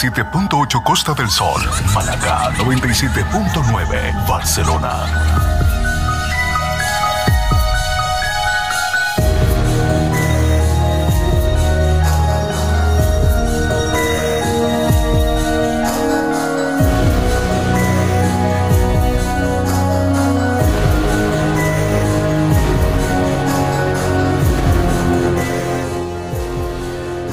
[0.00, 1.60] 87.8 Costa del Sol,
[1.92, 5.49] Málaga 97.9 Barcelona.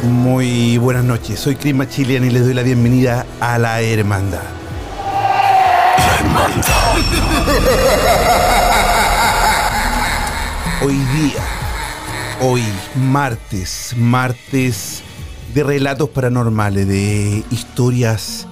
[0.08, 4.42] Muy buenas noches, soy Chris Machilian y les doy la bienvenida a la Hermandad.
[5.98, 6.72] La Hermandad.
[10.82, 11.44] Hoy día,
[12.40, 12.64] hoy
[12.96, 15.04] martes, martes
[15.54, 18.48] de relatos paranormales, de historias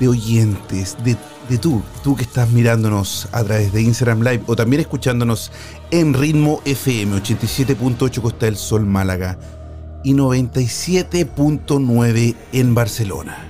[0.00, 1.18] de oyentes, de,
[1.50, 5.52] de tú, tú que estás mirándonos a través de Instagram Live o también escuchándonos
[5.90, 9.36] en Ritmo FM 87.8 Costa del Sol Málaga
[10.02, 13.44] y 97.9 en Barcelona.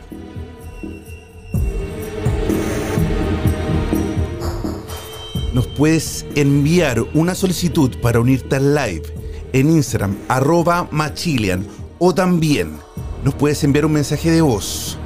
[5.53, 9.03] Nos puedes enviar una solicitud para unirte al live
[9.53, 11.66] en Instagram, arroba machilian,
[11.98, 12.76] o también
[13.25, 14.97] nos puedes enviar un mensaje de voz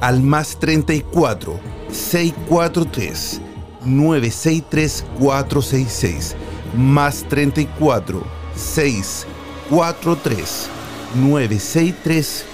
[0.00, 1.58] al más 34
[1.90, 3.40] 643
[3.84, 6.36] 963 466
[6.76, 8.22] más 34
[8.54, 9.33] 643
[9.70, 12.44] 963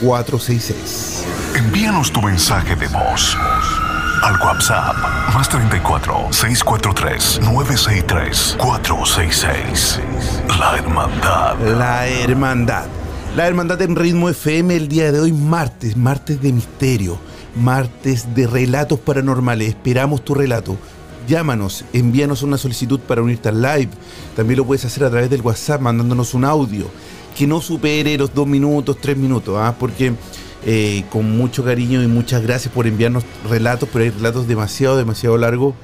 [0.00, 1.24] 466
[1.56, 3.36] Envíanos tu mensaje de voz
[4.22, 4.96] al WhatsApp
[5.34, 10.00] más 34 643 963 466.
[10.58, 11.56] La Hermandad.
[11.78, 12.86] La Hermandad.
[13.36, 17.18] La Hermandad en Ritmo FM el día de hoy, martes, martes de misterio,
[17.56, 19.68] martes de relatos paranormales.
[19.68, 20.76] Esperamos tu relato.
[21.26, 23.90] Llámanos, envíanos una solicitud para unirte al live.
[24.34, 26.86] También lo puedes hacer a través del WhatsApp mandándonos un audio
[27.36, 29.76] que no supere los dos minutos, tres minutos, ¿ah?
[29.78, 30.12] porque
[30.64, 35.38] eh, con mucho cariño y muchas gracias por enviarnos relatos, pero hay relatos demasiado, demasiado
[35.38, 35.74] largos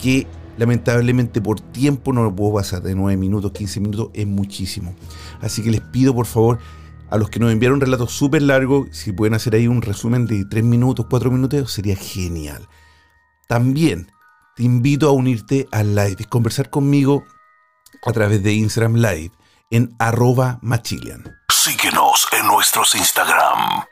[0.00, 4.94] que lamentablemente por tiempo no lo puedo pasar de 9 minutos, 15 minutos, es muchísimo.
[5.40, 6.58] Así que les pido por favor
[7.10, 10.44] a los que nos enviaron relatos súper largos, si pueden hacer ahí un resumen de
[10.44, 12.68] 3 minutos, 4 minutos, sería genial.
[13.46, 14.08] También
[14.58, 17.24] te invito a unirte al live y conversar conmigo
[18.04, 19.30] a través de Instagram Live
[19.70, 21.22] en arroba machilian.
[21.48, 23.84] Síguenos en nuestros Instagram.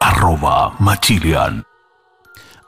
[0.00, 1.62] Arroba Machilian.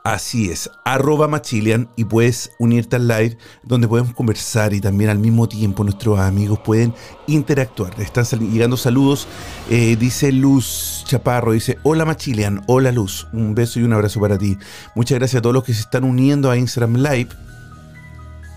[0.03, 5.19] Así es, arroba machilian y puedes unirte al live donde podemos conversar y también al
[5.19, 6.95] mismo tiempo nuestros amigos pueden
[7.27, 8.01] interactuar.
[8.01, 9.29] Están llegando saludos,
[9.69, 14.39] eh, dice Luz Chaparro, dice, hola Machilian, hola Luz, un beso y un abrazo para
[14.39, 14.57] ti.
[14.95, 17.29] Muchas gracias a todos los que se están uniendo a Instagram Live.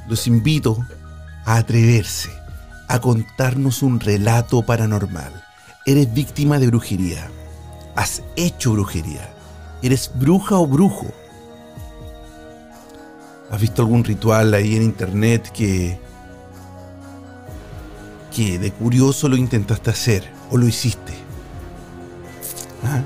[0.07, 0.77] Los invito
[1.43, 2.31] a atreverse,
[2.87, 5.43] a contarnos un relato paranormal.
[5.85, 7.29] Eres víctima de brujería,
[7.97, 9.29] has hecho brujería,
[9.81, 11.11] eres bruja o brujo.
[13.53, 15.99] ¿Has visto algún ritual ahí en internet que
[18.35, 21.13] que de curioso lo intentaste hacer o lo hiciste?
[22.83, 23.03] ¿Ah?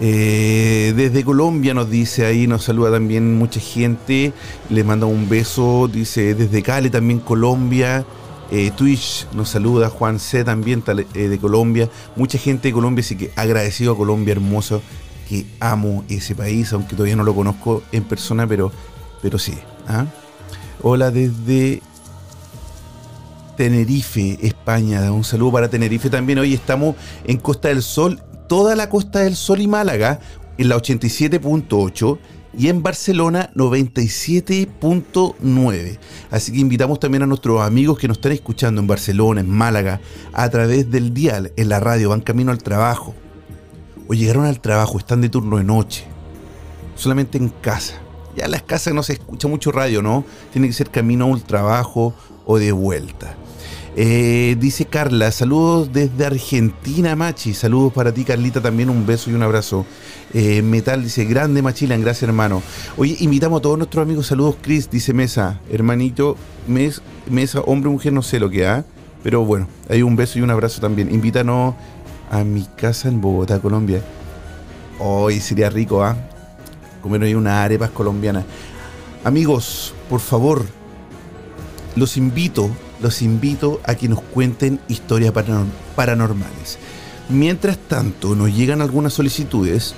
[0.00, 4.32] Eh, desde Colombia nos dice ahí, nos saluda también mucha gente,
[4.70, 8.04] le manda un beso, dice desde Cali también Colombia,
[8.50, 10.82] eh, Twitch nos saluda, Juan C también
[11.14, 14.82] eh, de Colombia, mucha gente de Colombia, así que agradecido a Colombia hermoso,
[15.28, 18.72] que amo ese país, aunque todavía no lo conozco en persona, pero,
[19.26, 19.54] pero sí.
[19.88, 20.06] ¿ah?
[20.82, 21.82] Hola desde
[23.56, 25.10] Tenerife, España.
[25.10, 26.38] Un saludo para Tenerife también.
[26.38, 26.94] Hoy estamos
[27.24, 30.20] en Costa del Sol, toda la Costa del Sol y Málaga,
[30.58, 32.18] en la 87.8
[32.56, 35.98] y en Barcelona 97.9.
[36.30, 40.00] Así que invitamos también a nuestros amigos que nos están escuchando en Barcelona, en Málaga,
[40.34, 43.12] a través del dial, en la radio, van camino al trabajo.
[44.06, 46.04] O llegaron al trabajo, están de turno de noche,
[46.94, 48.05] solamente en casa.
[48.36, 50.24] Ya en las casas no se escucha mucho radio, ¿no?
[50.52, 53.34] Tiene que ser camino al trabajo o de vuelta.
[53.98, 57.54] Eh, dice Carla, saludos desde Argentina, Machi.
[57.54, 59.86] Saludos para ti, Carlita, también un beso y un abrazo.
[60.34, 62.62] Eh, Metal dice, grande Machilan, gracias hermano.
[62.98, 66.36] Oye, invitamos a todos nuestros amigos, saludos Chris, dice Mesa, hermanito,
[66.68, 68.84] Mesa, hombre, mujer, no sé lo que ha,
[69.22, 71.10] pero bueno, hay un beso y un abrazo también.
[71.10, 71.74] Invítanos
[72.30, 74.02] a mi casa en Bogotá, Colombia.
[74.98, 76.16] Hoy sería rico, ¿ah?
[77.06, 78.44] Comer hoy unas arepas colombianas.
[79.22, 80.66] Amigos, por favor,
[81.94, 82.68] los invito
[83.00, 85.32] los invito a que nos cuenten historias
[85.94, 86.78] paranormales.
[87.28, 89.94] Mientras tanto, nos llegan algunas solicitudes.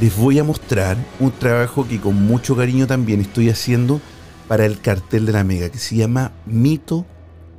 [0.00, 4.00] Les voy a mostrar un trabajo que con mucho cariño también estoy haciendo
[4.48, 7.06] para el cartel de la Mega, que se llama Mito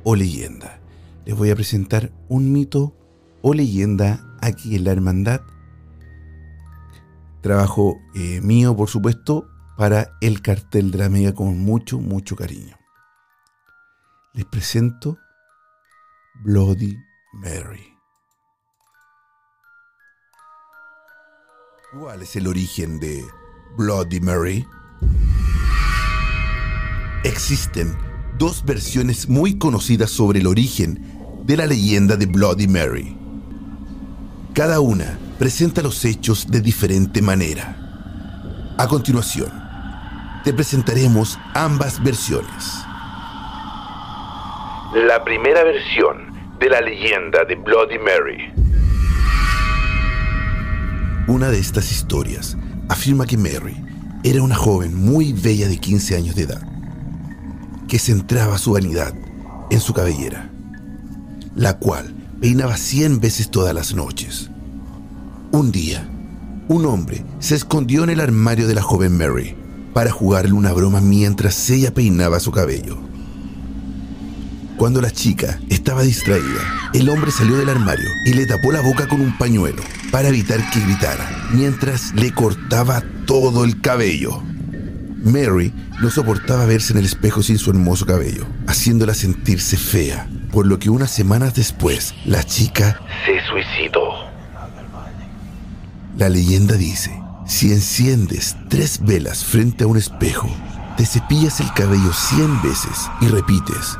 [0.04, 0.80] o Leyenda.
[1.24, 2.94] Les voy a presentar un mito
[3.40, 5.40] o leyenda aquí en la Hermandad.
[7.42, 12.78] Trabajo eh, mío, por supuesto, para el cartel de la Mega con mucho, mucho cariño
[14.38, 15.18] les presento
[16.44, 16.96] Bloody
[17.32, 17.92] Mary.
[21.92, 23.24] ¿Cuál es el origen de
[23.76, 24.64] Bloody Mary?
[27.24, 27.96] Existen
[28.38, 33.18] dos versiones muy conocidas sobre el origen de la leyenda de Bloody Mary.
[34.54, 37.76] Cada una presenta los hechos de diferente manera.
[38.76, 39.50] A continuación,
[40.44, 42.84] te presentaremos ambas versiones
[44.94, 48.52] la primera versión de la leyenda de Bloody Mary.
[51.26, 52.56] Una de estas historias
[52.88, 53.76] afirma que Mary
[54.24, 56.62] era una joven muy bella de 15 años de edad,
[57.86, 59.12] que centraba su vanidad
[59.70, 60.50] en su cabellera,
[61.54, 64.50] la cual peinaba 100 veces todas las noches.
[65.50, 66.06] Un día,
[66.68, 69.56] un hombre se escondió en el armario de la joven Mary
[69.94, 72.98] para jugarle una broma mientras ella peinaba su cabello.
[74.76, 79.08] Cuando la chica estaba distraída, el hombre salió del armario y le tapó la boca
[79.08, 84.42] con un pañuelo para evitar que gritara, mientras le cortaba todo el cabello.
[85.24, 85.72] Mary
[86.02, 90.78] no soportaba verse en el espejo sin su hermoso cabello, haciéndola sentirse fea, por lo
[90.78, 94.27] que unas semanas después la chica se suicidó.
[96.18, 100.48] La leyenda dice, si enciendes tres velas frente a un espejo,
[100.96, 103.96] te cepillas el cabello cien veces y repites,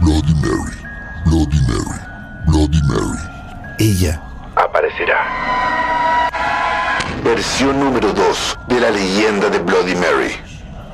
[0.00, 0.76] Bloody Mary,
[1.24, 2.00] Bloody Mary,
[2.46, 3.18] Bloody Mary.
[3.80, 4.22] Ella
[4.54, 6.30] aparecerá.
[7.24, 10.34] Versión número 2 de la leyenda de Bloody Mary.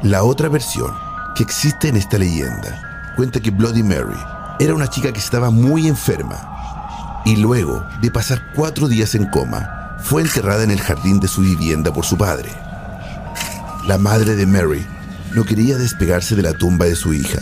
[0.03, 0.91] La otra versión
[1.37, 4.19] que existe en esta leyenda cuenta que Bloody Mary
[4.59, 9.82] era una chica que estaba muy enferma y luego de pasar cuatro días en coma
[10.01, 12.51] fue enterrada en el jardín de su vivienda por su padre.
[13.87, 14.87] La madre de Mary
[15.35, 17.41] no quería despegarse de la tumba de su hija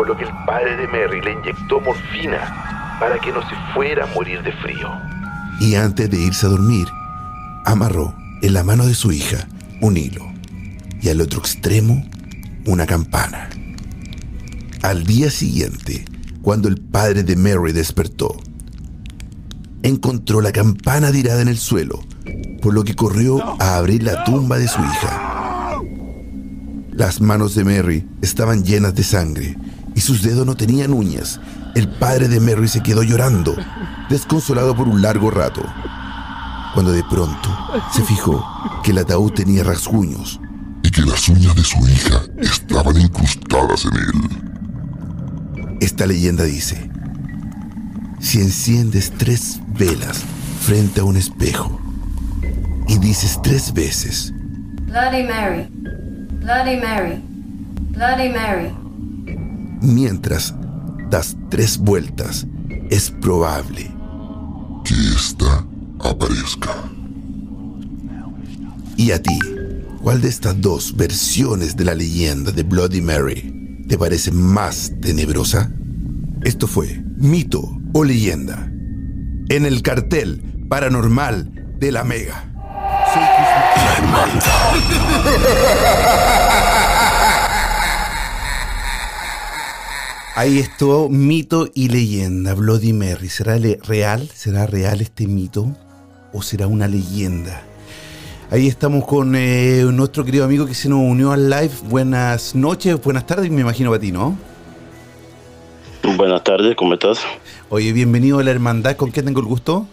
[0.00, 4.04] por lo que el padre de Mary le inyectó morfina para que no se fuera
[4.04, 4.88] a morir de frío.
[5.60, 6.88] Y antes de irse a dormir,
[7.64, 9.46] amarró en la mano de su hija
[9.80, 10.24] un hilo
[11.02, 12.02] y al otro extremo
[12.66, 13.50] una campana.
[14.82, 16.04] Al día siguiente,
[16.42, 18.36] cuando el padre de Mary despertó,
[19.82, 22.00] encontró la campana tirada en el suelo,
[22.60, 25.80] por lo que corrió a abrir la tumba de su hija.
[26.92, 29.56] Las manos de Mary estaban llenas de sangre
[29.94, 31.40] y sus dedos no tenían uñas.
[31.74, 33.56] El padre de Mary se quedó llorando,
[34.08, 35.62] desconsolado por un largo rato,
[36.74, 37.48] cuando de pronto
[37.92, 38.44] se fijó
[38.82, 40.40] que el ataúd tenía rasguños
[40.82, 45.76] y que las uñas de su hija estaban incrustadas en él.
[45.80, 46.89] Esta leyenda dice,
[48.20, 50.22] si enciendes tres velas
[50.60, 51.80] frente a un espejo
[52.86, 54.32] y dices tres veces,
[54.86, 55.68] Bloody Mary,
[56.40, 57.22] Bloody Mary,
[57.92, 58.72] Bloody Mary,
[59.80, 60.54] mientras
[61.08, 62.46] das tres vueltas,
[62.90, 63.90] es probable
[64.84, 65.66] que ésta
[66.00, 66.74] aparezca.
[68.96, 69.38] ¿Y a ti?
[70.02, 75.70] ¿Cuál de estas dos versiones de la leyenda de Bloody Mary te parece más tenebrosa?
[76.42, 78.70] Esto fue Mito o Leyenda
[79.48, 82.46] en el cartel paranormal de la Mega.
[90.36, 93.28] Ahí estuvo mito y leyenda, Bloody Mary.
[93.28, 94.28] ¿Será real?
[94.32, 95.76] ¿Será real este mito?
[96.32, 97.62] ¿O será una leyenda?
[98.50, 101.72] Ahí estamos con eh, nuestro querido amigo que se nos unió al live.
[101.88, 104.38] Buenas noches, buenas tardes, me imagino para ti, ¿no?
[106.16, 107.20] Buenas tardes, ¿cómo estás?
[107.72, 108.96] Oye, bienvenido a la hermandad.
[108.96, 109.86] ¿Con quién tengo el gusto?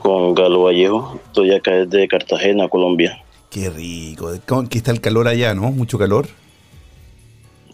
[0.00, 1.20] Con Galo Vallejo.
[1.26, 3.22] Estoy acá desde Cartagena, Colombia.
[3.50, 4.28] Qué rico.
[4.28, 5.70] Aquí está el calor allá, ¿no?
[5.70, 6.26] Mucho calor.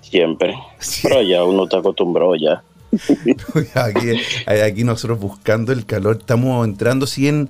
[0.03, 0.55] Siempre.
[1.03, 2.63] Pero ya uno está acostumbrado ya.
[3.83, 4.11] aquí,
[4.47, 6.19] aquí nosotros buscando el calor.
[6.21, 7.49] Estamos entrando, sí, en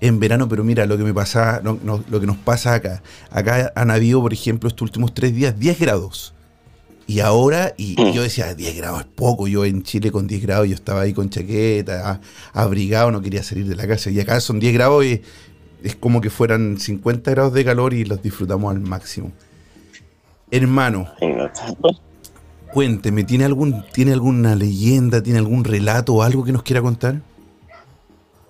[0.00, 3.02] en verano, pero mira lo que me pasa, lo que nos pasa acá.
[3.30, 6.35] Acá han habido, por ejemplo, estos últimos tres días 10 grados.
[7.08, 8.12] Y ahora, y, mm.
[8.12, 9.46] yo decía, 10 grados es poco.
[9.46, 12.20] Yo en Chile con 10 grados, yo estaba ahí con chaqueta,
[12.52, 14.10] abrigado, no quería salir de la casa.
[14.10, 15.22] Y acá son 10 grados y
[15.82, 19.30] es como que fueran 50 grados de calor y los disfrutamos al máximo.
[20.50, 21.08] Hermano,
[22.72, 27.16] cuénteme, ¿tiene, algún, ¿tiene alguna leyenda, tiene algún relato o algo que nos quiera contar?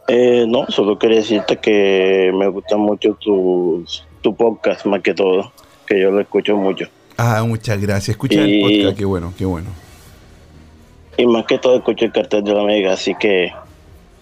[0.09, 3.85] Eh, no, solo quería decirte que me gusta mucho tu,
[4.21, 5.53] tu podcast, más que todo,
[5.87, 6.87] que yo lo escucho mucho.
[7.17, 8.11] Ah, muchas gracias.
[8.11, 9.71] Escucha el podcast, qué bueno, qué bueno.
[11.17, 13.53] Y más que todo escucho el cartel de la Mega, así que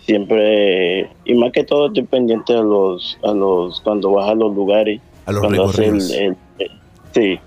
[0.06, 4.54] siempre, y más que todo estoy pendiente a los, a los, cuando vas a los
[4.54, 5.00] lugares.
[5.26, 6.12] A los recorridos.
[7.12, 7.40] sí,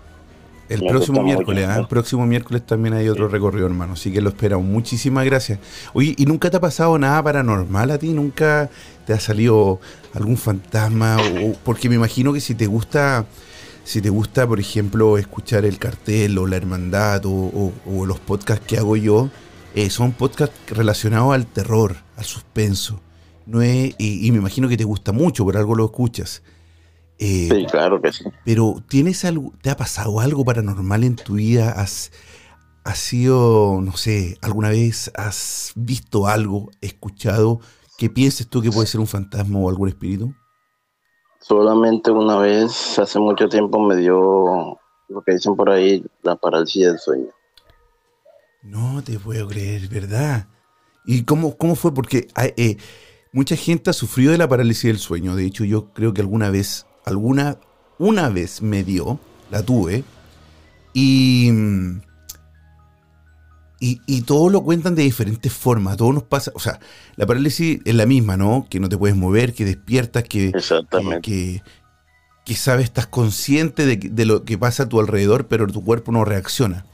[0.69, 1.79] el próximo miércoles, ¿ah?
[1.79, 3.93] el próximo miércoles también hay otro recorrido, hermano.
[3.93, 4.65] Así que lo esperamos.
[4.65, 5.59] Muchísimas gracias.
[5.93, 8.09] Oye, ¿y nunca te ha pasado nada paranormal a ti?
[8.09, 8.69] ¿Nunca
[9.05, 9.79] te ha salido
[10.13, 11.17] algún fantasma?
[11.63, 13.25] porque me imagino que si te gusta,
[13.87, 17.71] si te gusta, por ejemplo, escuchar el cartel o la hermandad o,
[18.05, 19.29] los podcasts que hago yo,
[19.75, 22.99] eh, son podcasts relacionados al terror, al suspenso.
[23.45, 26.43] No y, y me imagino que te gusta mucho, por algo lo escuchas.
[27.17, 28.25] Eh, sí, claro que sí.
[28.43, 31.71] Pero ¿tienes algo, te ha pasado algo paranormal en tu vida?
[31.71, 32.11] ¿Has,
[32.95, 37.61] sido, no sé, alguna vez has visto algo, escuchado
[37.97, 40.35] que pienses tú que puede ser un fantasma o algún espíritu?
[41.47, 44.77] Solamente una vez, hace mucho tiempo, me dio
[45.07, 47.29] lo que dicen por ahí, la parálisis del sueño.
[48.63, 50.47] No te puedo creer, ¿verdad?
[51.05, 51.93] ¿Y cómo, cómo fue?
[51.93, 52.27] Porque
[52.57, 52.75] eh,
[53.31, 55.37] mucha gente ha sufrido de la parálisis del sueño.
[55.37, 57.57] De hecho, yo creo que alguna vez alguna,
[57.97, 59.17] una vez me dio,
[59.49, 60.03] la tuve,
[60.93, 61.49] y,
[63.79, 66.79] y, todo lo cuentan de diferentes formas, todo nos pasa, o sea,
[67.15, 68.65] la parálisis es la misma, ¿no?
[68.69, 70.51] Que no te puedes mover, que despiertas, que,
[71.21, 71.61] que,
[72.43, 76.25] que, sabes, estás consciente de, lo que pasa a tu alrededor, pero tu cuerpo no
[76.25, 76.85] reacciona.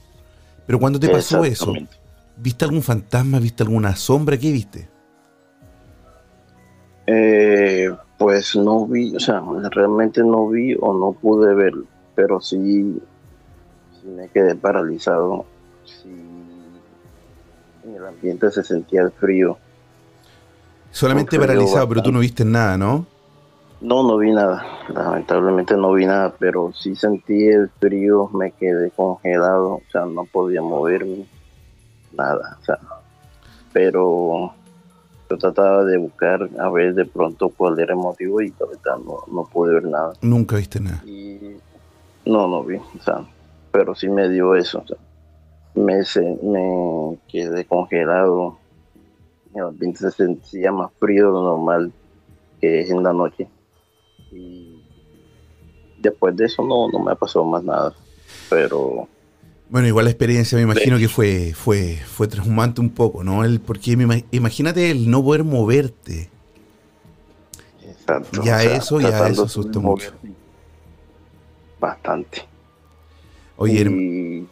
[0.65, 1.73] Pero cuando te pasó eso,
[2.37, 4.37] ¿viste algún fantasma, viste alguna sombra?
[4.37, 4.89] ¿Qué viste?
[7.07, 11.73] Eh, pues no vi, o sea, realmente no vi o no pude ver,
[12.15, 12.99] pero sí,
[14.05, 15.45] me quedé paralizado.
[15.85, 16.09] Sí,
[17.85, 19.57] en el ambiente se sentía el frío.
[20.91, 23.05] Solamente paralizado, pero tú no viste nada, ¿no?
[23.81, 24.63] No, no vi nada.
[24.89, 30.25] Lamentablemente no vi nada, pero sí sentí el frío, me quedé congelado, o sea, no
[30.25, 31.25] podía moverme,
[32.13, 32.79] nada, o sea,
[33.73, 34.53] pero
[35.37, 39.73] trataba de buscar a ver de pronto cuál era el motivo y no, no pude
[39.73, 40.13] ver nada.
[40.21, 41.03] Nunca viste nada.
[42.25, 43.25] no, no vi, o sea,
[43.71, 44.83] pero sí me dio eso.
[45.75, 46.03] Me,
[46.41, 48.57] me quedé congelado.
[49.55, 51.91] El ambiente se sentía más frío de lo normal
[52.59, 53.47] que es en la noche.
[54.31, 54.81] Y
[55.99, 57.93] después de eso no, no me ha pasado más nada.
[58.49, 59.07] Pero
[59.73, 63.43] bueno, igual la experiencia me imagino que fue, fue, fue traumante un poco, ¿no?
[63.43, 63.97] El, porque
[64.29, 66.29] imagínate el no poder moverte.
[67.81, 68.43] Exacto.
[68.43, 70.11] Ya eso, ya eso asustó mucho.
[71.79, 72.43] Bastante.
[73.57, 74.45] Oye,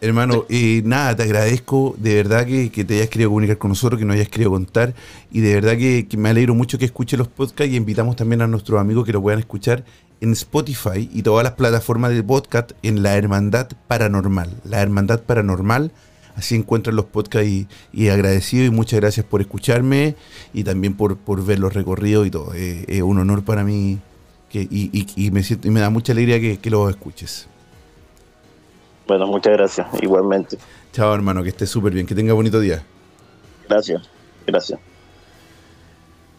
[0.00, 4.04] hermano, y nada, te agradezco de verdad que, te hayas querido comunicar con nosotros, que
[4.04, 4.94] nos hayas querido contar,
[5.30, 8.42] y de verdad que, que me alegro mucho que escuche los podcasts y invitamos también
[8.42, 9.84] a nuestros amigos que lo puedan escuchar
[10.20, 14.50] en Spotify y todas las plataformas de podcast en La Hermandad Paranormal.
[14.64, 15.92] La Hermandad Paranormal.
[16.34, 17.48] Así encuentran los podcasts
[17.92, 20.16] y, agradecido y muchas gracias por escucharme
[20.52, 22.52] y también por, por ver los recorridos y todo.
[22.54, 24.00] Eh, es un honor para mí
[24.48, 27.46] que, y, me siento, y me da mucha alegría que, que lo escuches.
[29.06, 30.58] Bueno, muchas gracias, igualmente.
[30.92, 32.84] Chao hermano, que estés súper bien, que tenga bonito día.
[33.68, 34.08] Gracias,
[34.46, 34.80] gracias.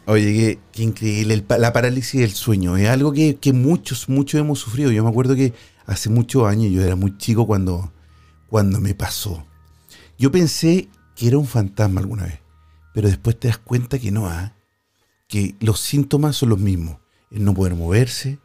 [0.07, 1.43] Oye, qué, increíble.
[1.57, 4.91] la parálisis del sueño es algo que, muchos, muchos hemos sufrido.
[4.91, 5.53] Yo me acuerdo que
[5.87, 7.91] hace muchos años, yo era muy chico cuando,
[8.47, 9.45] cuando me pasó.
[10.17, 12.39] Yo pensé que era un fantasma alguna vez,
[12.93, 14.53] pero después te das cuenta que no, ¿ah?
[15.27, 16.97] que los síntomas son los mismos.
[17.31, 18.37] El no poder moverse,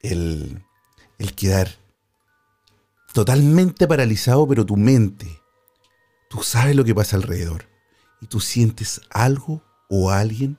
[0.00, 0.64] el,
[1.18, 1.68] el quedar
[3.12, 5.26] totalmente paralizado, pero tu mente,
[6.28, 7.64] tú sabes lo que pasa alrededor
[8.20, 10.56] y tú sientes algo o alguien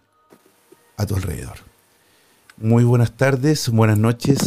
[0.97, 1.57] a tu alrededor.
[2.57, 4.37] Muy buenas tardes, buenas noches.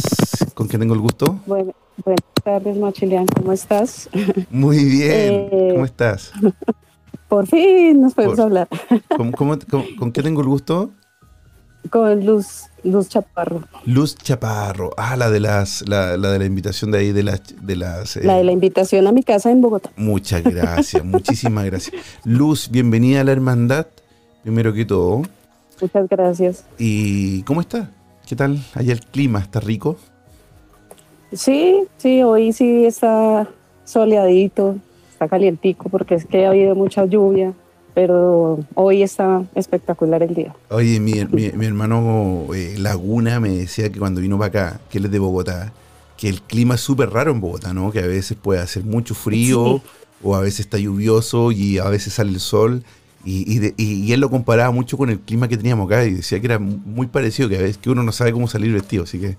[0.53, 1.39] ¿Con quién tengo el gusto?
[1.47, 1.73] Bueno,
[2.05, 3.25] buenas tardes, Machilian.
[3.25, 4.09] ¿Cómo estás?
[4.51, 5.11] Muy bien.
[5.51, 6.31] Eh, ¿Cómo estás?
[7.27, 8.67] Por fin nos podemos Por- hablar.
[9.17, 10.91] ¿Cómo- cómo- cómo- ¿Con qué tengo el gusto?
[11.89, 13.63] Con Luz, Luz Chaparro.
[13.85, 14.91] Luz Chaparro.
[14.97, 18.15] Ah, la de las, la, la de la invitación de ahí de las, de las.
[18.17, 19.91] eh, La de la invitación a mi casa en Bogotá.
[19.97, 22.01] Muchas gracias, muchísimas gracias.
[22.23, 23.87] Luz, bienvenida a la hermandad,
[24.43, 25.23] primero que todo.
[25.81, 26.65] Muchas gracias.
[26.77, 27.89] ¿Y cómo está?
[28.25, 28.63] ¿Qué tal?
[28.73, 29.97] Allá el clima, ¿está rico?
[31.33, 33.47] Sí, sí, hoy sí está
[33.85, 34.77] soleadito,
[35.11, 37.53] está calientico porque es que ha habido mucha lluvia,
[37.93, 40.55] pero hoy está espectacular el día.
[40.69, 44.97] Oye, mi, mi- mi hermano eh, Laguna me decía que cuando vino para acá, que
[44.97, 45.71] él es de Bogotá,
[46.17, 47.91] que el clima es súper raro en Bogotá, ¿no?
[47.91, 49.89] Que a veces puede hacer mucho frío, Sí.
[50.23, 52.83] o a veces está lluvioso y a veces sale el sol.
[53.25, 56.03] Y, y de- y- y él lo comparaba mucho con el clima que teníamos acá
[56.05, 58.73] y decía que era muy parecido, que a veces que uno no sabe cómo salir
[58.73, 59.37] vestido, así que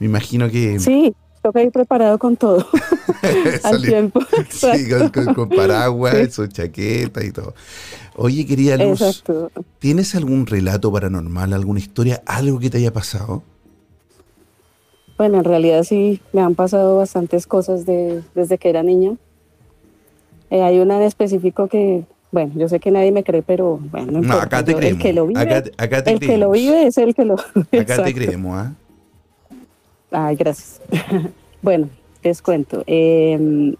[0.00, 0.78] me imagino que...
[0.80, 2.66] Sí, toca ir preparado con todo
[3.64, 4.20] al tiempo.
[4.50, 7.54] Sí, con, con- con paraguas, su chaqueta y todo.
[8.16, 9.50] Oye, querida Luz, Exacto.
[9.78, 13.42] ¿tienes algún relato paranormal, alguna historia, algo que te haya pasado?
[15.16, 19.16] Bueno, en realidad sí, me han pasado bastantes cosas de, desde que era niña.
[20.50, 24.20] Eh, hay una en específico que, bueno, yo sé que nadie me cree, pero bueno,
[24.20, 25.00] no acá te yo- creemos.
[25.00, 27.24] El que lo vive, acá, te- acá te el que lo vive es el que
[27.24, 27.34] lo...
[27.80, 28.72] Acá te creemos, ¿ah?
[30.10, 30.80] Ay, gracias.
[31.62, 31.88] bueno,
[32.22, 32.82] les cuento.
[32.86, 33.74] Eh,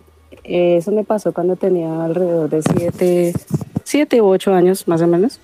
[0.45, 3.33] eso me pasó cuando tenía alrededor de siete,
[3.85, 5.41] siete u ocho años, más o menos.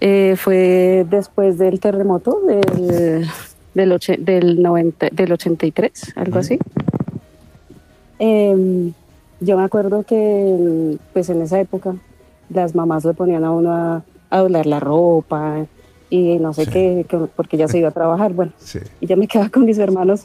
[0.00, 3.26] Eh, fue después del terremoto del,
[3.74, 6.58] del, oche- del, 90, del 83, algo así.
[8.18, 8.92] Eh,
[9.40, 11.94] yo me acuerdo que pues en esa época
[12.50, 15.66] las mamás le ponían a uno a, a doblar la ropa
[16.10, 16.70] y no sé Sí.
[16.72, 18.32] qué, que- porque ya se iba a trabajar.
[18.34, 18.80] Bueno, Sí.
[19.00, 20.24] y yo me quedaba con mis hermanos.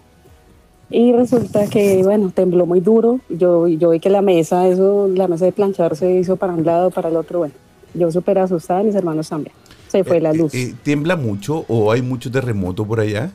[0.89, 3.19] Y resulta que, bueno, tembló muy duro.
[3.30, 6.63] Yo, yo vi que la mesa, eso, la mesa de planchar se hizo para un
[6.65, 7.39] lado, para el otro.
[7.39, 7.54] Bueno,
[7.93, 9.54] yo súper asustada, mis hermanos también.
[9.88, 10.54] Se fue la Eh, luz.
[10.54, 13.32] eh, ¿Tiembla mucho o hay mucho terremoto por allá?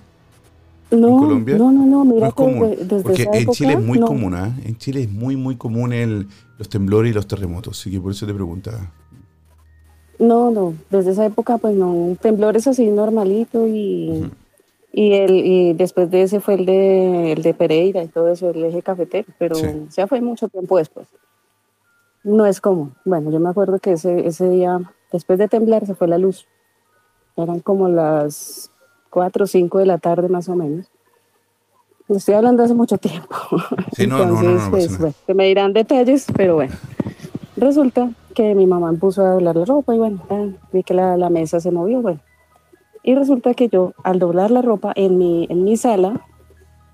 [0.92, 1.56] no, Colombia?
[1.56, 2.70] no, no, no, No mira es que común.
[2.70, 4.06] de- desde Porque esa en época, Chile es muy no.
[4.06, 4.56] común, ¿ah?
[4.64, 6.26] En Chile es muy, muy común el,
[6.58, 7.78] los temblores y los terremotos.
[7.80, 8.90] Así que por eso te preguntaba.
[10.20, 14.30] No, no, desde esa época, pues no, un temblor es así normalito y,
[14.92, 18.50] y, el, y después de ese fue el de, el de Pereira y todo eso,
[18.50, 19.66] el eje cafetero, pero Sí.
[19.96, 21.08] ya fue mucho tiempo después.
[22.22, 22.94] No es común.
[23.06, 24.78] Bueno, yo me acuerdo que ese, ese día,
[25.10, 26.46] después de temblar, se fue la luz.
[27.36, 28.70] Eran como las
[29.08, 30.86] 4 o 5 de la tarde más o menos.
[32.10, 33.34] Estoy hablando hace mucho tiempo.
[33.96, 34.98] Sí, no, no, no, no, pues, nada.
[34.98, 36.74] bueno, que me dirán detalles, pero bueno.
[37.56, 40.20] Resulta que mi mamá me puso a doblar la ropa y bueno,
[40.72, 42.20] vi que la, la mesa se movió, bueno.
[43.02, 46.20] Y resulta que yo, al doblar la ropa en mi, en mi sala,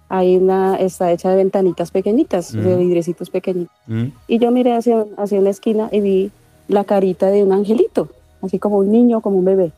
[0.09, 2.79] hay una, está hecha de ventanitas pequeñitas, de Ujú.
[2.79, 3.75] vidrecitos pequeñitos.
[3.87, 4.05] ¿Mm?
[4.29, 6.31] Y yo miré hacia, hacia una esquina y vi
[6.69, 8.09] la carita de un angelito,
[8.41, 9.73] así como un niño, como un bebé.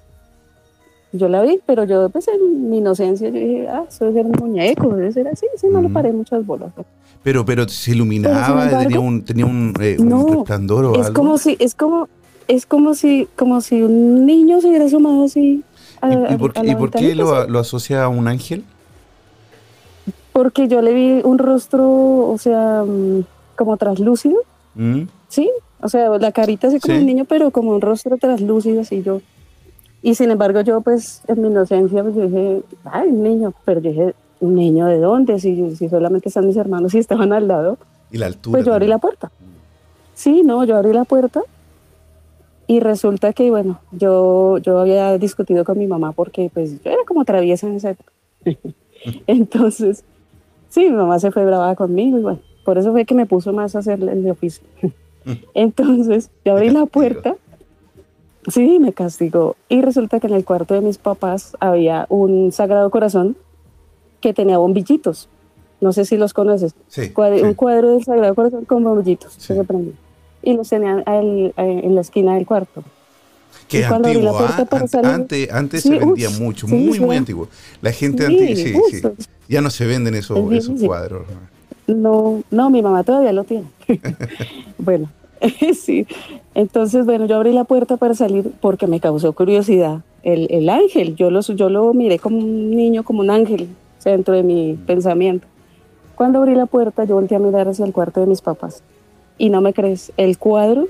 [1.13, 4.27] Yo la vi, pero yo pues en mi inocencia yo dije, ah, eso debe ser
[4.27, 5.95] un muñeco, debe ser así, sí, no le Ujú.
[5.95, 6.71] paré muchas bolas.
[7.23, 11.07] Pero, pero se iluminaba, embargo, tenía un, tenía un, eh, un no, resplandor o Es
[11.09, 11.15] algo.
[11.15, 12.09] como si, es como,
[12.47, 15.63] es como si, como si un niño se hubiera asomado así.
[16.01, 18.65] a- ¿Y, por, a y por qué lo, lo asocia a un ángel?
[20.33, 21.89] Porque yo le vi un rostro,
[22.31, 23.25] o sea, mm,
[23.57, 24.41] como traslúcido,
[24.75, 25.03] ¿Mm?
[25.29, 25.51] ¿sí?
[25.81, 27.01] O sea, la carita así como Sí.
[27.01, 29.21] un niño, pero como un rostro traslúcido, así yo.
[30.01, 33.81] Y sin embargo, yo, pues, en mi inocencia, pues yo dije, ay, un niño, pero
[33.81, 35.39] yo dije, ¿un niño de dónde?
[35.41, 37.79] Si, si solamente están mis hermanos y estaban al lado.
[38.11, 38.59] Y la altura.
[38.59, 39.31] Pues yo abrí la puerta.
[40.15, 41.43] Sí, no, yo abrí la puerta
[42.69, 47.03] y resulta que, bueno, yo, yo había discutido con mi mamá porque pues yo era
[47.07, 48.13] como traviesa en esa época.
[49.27, 50.05] Entonces,
[50.69, 53.55] sí, mi mamá se fue brava conmigo y bueno, por eso fue que me puso
[53.55, 54.63] más a hacer el de oficio.
[55.55, 57.37] Entonces, yo abrí la puerta,
[58.49, 62.91] sí, me castigó y resulta que en el cuarto de mis papás había un Sagrado
[62.91, 63.37] Corazón
[64.21, 65.29] que tenía bombillitos.
[65.81, 66.75] No sé si los conoces.
[66.89, 67.45] Sí, Cuadri- sí.
[67.45, 69.55] Un cuadro del Sagrado Corazón con bombillitos Sí.
[69.55, 69.93] que se.
[70.43, 72.83] Y los tenían al- eh, en la esquina del cuarto.
[73.69, 74.67] Que antiguo, ¿ah?
[74.89, 77.49] salir- Antes, antes Sí, se vendía uy, mucho, sí, muy, sí, muy antiguo.
[77.83, 78.73] La gente antigua, sí, sí.
[78.73, 79.15] justo.
[79.49, 81.27] Ya no se venden esos, Es esos cuadros.
[81.87, 82.43] ¿no?
[82.51, 83.67] No, mi mamá todavía lo tiene.
[84.79, 85.09] bueno,
[85.81, 86.07] sí.
[86.55, 90.01] Entonces, bueno, yo abrí la puerta para salir porque me causó curiosidad.
[90.23, 94.01] El, el ángel, yo lo, yo lo miré como un niño, como un ángel, o
[94.03, 95.47] sea, dentro de mi pensamiento.
[96.15, 98.83] Cuando abrí la puerta, yo volteé a mirar hacia el cuarto de mis papás.
[99.39, 100.89] Y no me crees, el cuadro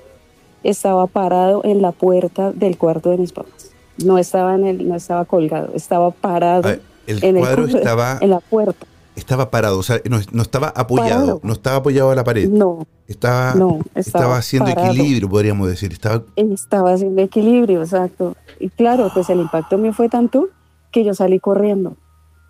[0.64, 3.70] estaba parado en la puerta del cuarto de mis papás.
[4.04, 7.80] no estaba en el, no estaba colgado, estaba parado Ah, el en, el cuadro corredor,
[7.80, 8.86] estaba, en la puerta.
[9.16, 11.40] estaba parado, o sea, no, no estaba apoyado, Parado.
[11.42, 12.48] no estaba apoyado a la pared.
[12.48, 14.92] No, Estaba, no, estaba, estaba, haciendo parado.
[14.94, 15.92] equilibrio, podríamos decir.
[15.92, 18.36] Estaba, Estaba haciendo equilibrio, exacto.
[18.60, 20.48] Y claro, pues el impacto me fue tanto
[20.90, 21.96] que yo salí corriendo.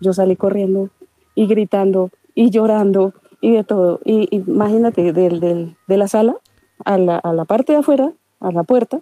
[0.01, 0.89] Yo salí corriendo
[1.35, 3.99] y gritando y llorando y de todo.
[4.05, 6.35] Y, imagínate, del, del- de la sala
[6.85, 9.01] a la, a la parte de afuera, a la puerta,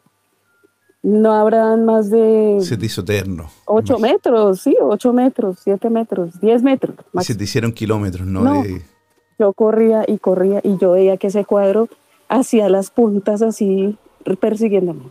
[1.03, 3.49] no habrán más de se te hizo eterno.
[3.65, 6.95] 8 metros, sí, 8 metros, 7 metros, 10 metros.
[7.21, 8.41] Se te hicieron kilómetros, ¿no?
[8.43, 8.63] No.
[8.63, 8.81] De-
[9.39, 11.87] Yo corría y corría y yo veía que ese cuadro
[12.27, 13.95] hacía las puntas así
[14.39, 15.03] persiguiéndome.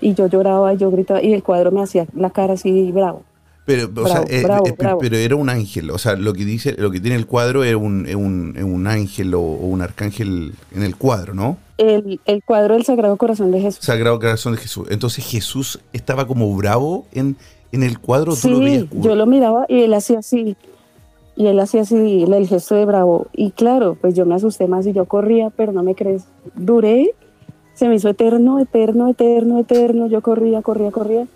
[0.00, 3.22] Y yo lloraba, y yo gritaba y el cuadro me hacía la cara así bravo.
[3.66, 4.98] Pero, o Bravo, sea, eh, bravo, eh, bravo.
[5.00, 5.90] pero era un ángel.
[5.90, 8.64] O sea, lo que dice, lo que tiene el cuadro es un, es un, es
[8.64, 11.58] un ángel o, o un arcángel en el cuadro, ¿no?
[11.76, 13.84] El, el cuadro del Sagrado Corazón de Jesús.
[13.84, 14.86] Sagrado Corazón de Jesús.
[14.90, 17.36] Entonces Jesús estaba como bravo en,
[17.72, 18.34] en el cuadro.
[18.34, 20.56] ¿Tú lo veías Sí, como- yo lo miraba y él hacía así.
[21.38, 23.26] Y él hacía así el gesto de bravo.
[23.34, 26.22] Y claro, pues yo me asusté más y yo corría, pero no me crees.
[26.54, 27.10] Duré,
[27.74, 30.06] se me hizo eterno, eterno, eterno, eterno.
[30.06, 31.26] Yo corría, corría, corría.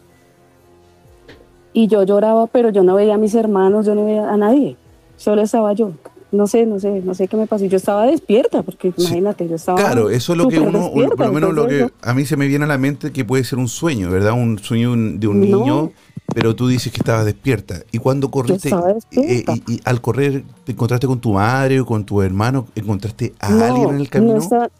[1.72, 4.76] Y yo lloraba, pero yo no veía a mis hermanos, yo no veía a nadie.
[5.16, 5.92] Solo estaba yo.
[6.33, 7.64] No sé, no sé, no sé qué me pasó.
[7.64, 9.02] Yo estaba despierta, porque Sí.
[9.02, 9.78] imagínate, yo estaba.
[9.78, 12.46] Claro, eso es lo que uno, por lo menos lo que a mí se me
[12.46, 14.33] viene a la mente que puede ser un sueño, ¿verdad?
[14.33, 15.59] Un sueño de un No.
[15.59, 15.90] niño,
[16.33, 17.80] pero tú dices que estabas despierta.
[17.90, 19.54] Y cuando corriste, eh, despierta.
[19.66, 22.66] y, y al correr, ¿te encontraste con tu madre o con tu hermano?
[22.76, 24.37] ¿Encontraste a No, alguien en el no camino?
[24.37, 24.70] estaba-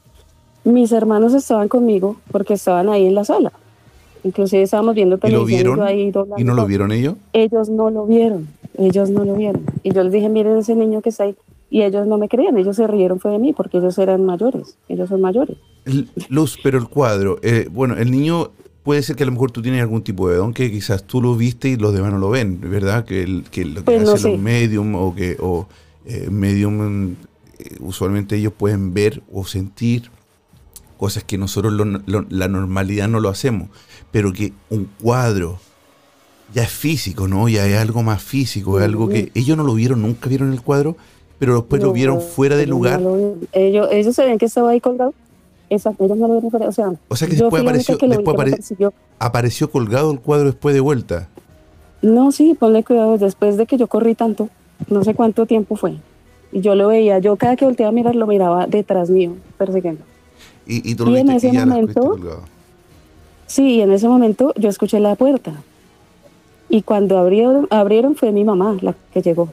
[0.63, 3.51] mis hermanos estaban conmigo porque estaban ahí en la sala.
[4.25, 5.77] Inclusive estábamos viendo ¿Y lo televisión.
[5.77, 5.83] vieron?
[5.83, 7.15] ahí ¿Y no lo vieron ellos?
[7.33, 8.49] Ellos no lo vieron.
[8.79, 9.63] Ellos no lo vieron.
[9.83, 11.35] Y yo les dije, miren ese niño que está ahí.
[11.71, 12.57] Y ellos no me creían.
[12.59, 14.77] Ellos se rieron fue de mí porque ellos eran mayores.
[14.89, 15.57] Ellos son mayores.
[16.29, 18.51] Luz, pero el cuadro, eh, bueno, el niño
[18.83, 21.21] puede ser que a lo mejor tú tienes algún tipo de don que quizás tú
[21.23, 23.05] lo viste y los demás no lo ven, ¿verdad?
[23.05, 24.31] Que, el, que lo que Pues no hacen sé.
[24.33, 25.67] los medium o que o
[26.07, 27.13] eh, medium
[27.59, 30.11] eh, usualmente ellos pueden ver o sentir
[31.01, 33.71] cosas que nosotros lo- lo- la normalidad no lo hacemos,
[34.11, 35.59] pero que un cuadro
[36.55, 37.49] ya es físico, ¿no?
[37.49, 40.61] Ya es algo más físico, es algo que ellos no lo vieron, nunca vieron el
[40.61, 40.97] cuadro,
[41.39, 43.01] pero después lo vieron fuera de no lugar.
[43.53, 45.15] ellos, ellos se ven que estaba ahí colgado.
[45.71, 46.69] Exacto, ellos no lo vieron fuera.
[46.69, 48.59] O sea, O sea que después apareció- que vi que apare-.
[49.19, 51.29] Apareció colgado el cuadro después de vuelta.
[52.03, 53.17] No, sí, ponle cuidado.
[53.17, 54.49] Después de que yo corrí tanto,
[54.89, 55.95] no sé cuánto tiempo fue.
[56.53, 60.03] Y yo lo veía, yo cada que volteaba a mirar, lo miraba detrás mío, persiguiendo.
[60.71, 62.17] Y, y tú lo Y en ese y momento-.
[63.47, 65.53] Sí, y en ese momento yo escuché la puerta.
[66.69, 69.49] Y cuando abrieron, abrieron fue mi mamá la que llegó.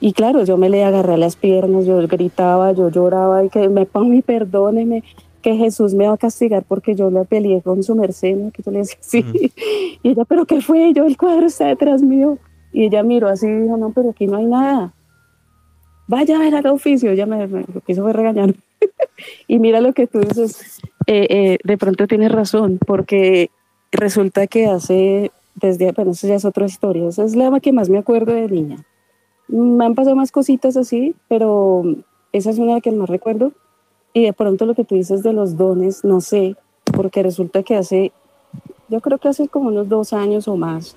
[0.00, 3.68] Y claro, yo me le agarré a las piernas, yo gritaba, yo lloraba y que
[3.68, 5.04] me mami, perdóneme,
[5.42, 8.50] que Jesús me va a castigar porque yo le peleé con su merced, ¿no?
[8.50, 9.22] que yo le decía sí.
[10.02, 10.88] Y ella, pero ¿qué fue?
[10.88, 12.38] Y yo, el cuadro está detrás mío.
[12.72, 14.94] Y ella miró así y dijo, no, pero aquí no hay nada.
[16.08, 17.10] Vaya a ver al oficio.
[17.10, 18.54] Ella me, me lo que hizo fue regañar.
[19.48, 23.50] y mira lo que tú dices, eh, eh, de pronto tienes razón, porque
[23.92, 27.88] resulta que hace, desde, bueno, eso ya es otra historia, esa es la que más
[27.88, 28.84] me acuerdo de niña.
[29.48, 31.84] Me han pasado más cositas así, pero
[32.32, 33.52] esa es una de que más recuerdo.
[34.12, 36.56] Y de pronto lo que tú dices de los dones, no sé,
[36.94, 38.12] porque resulta que hace,
[38.88, 40.96] yo creo que hace como unos dos años o más,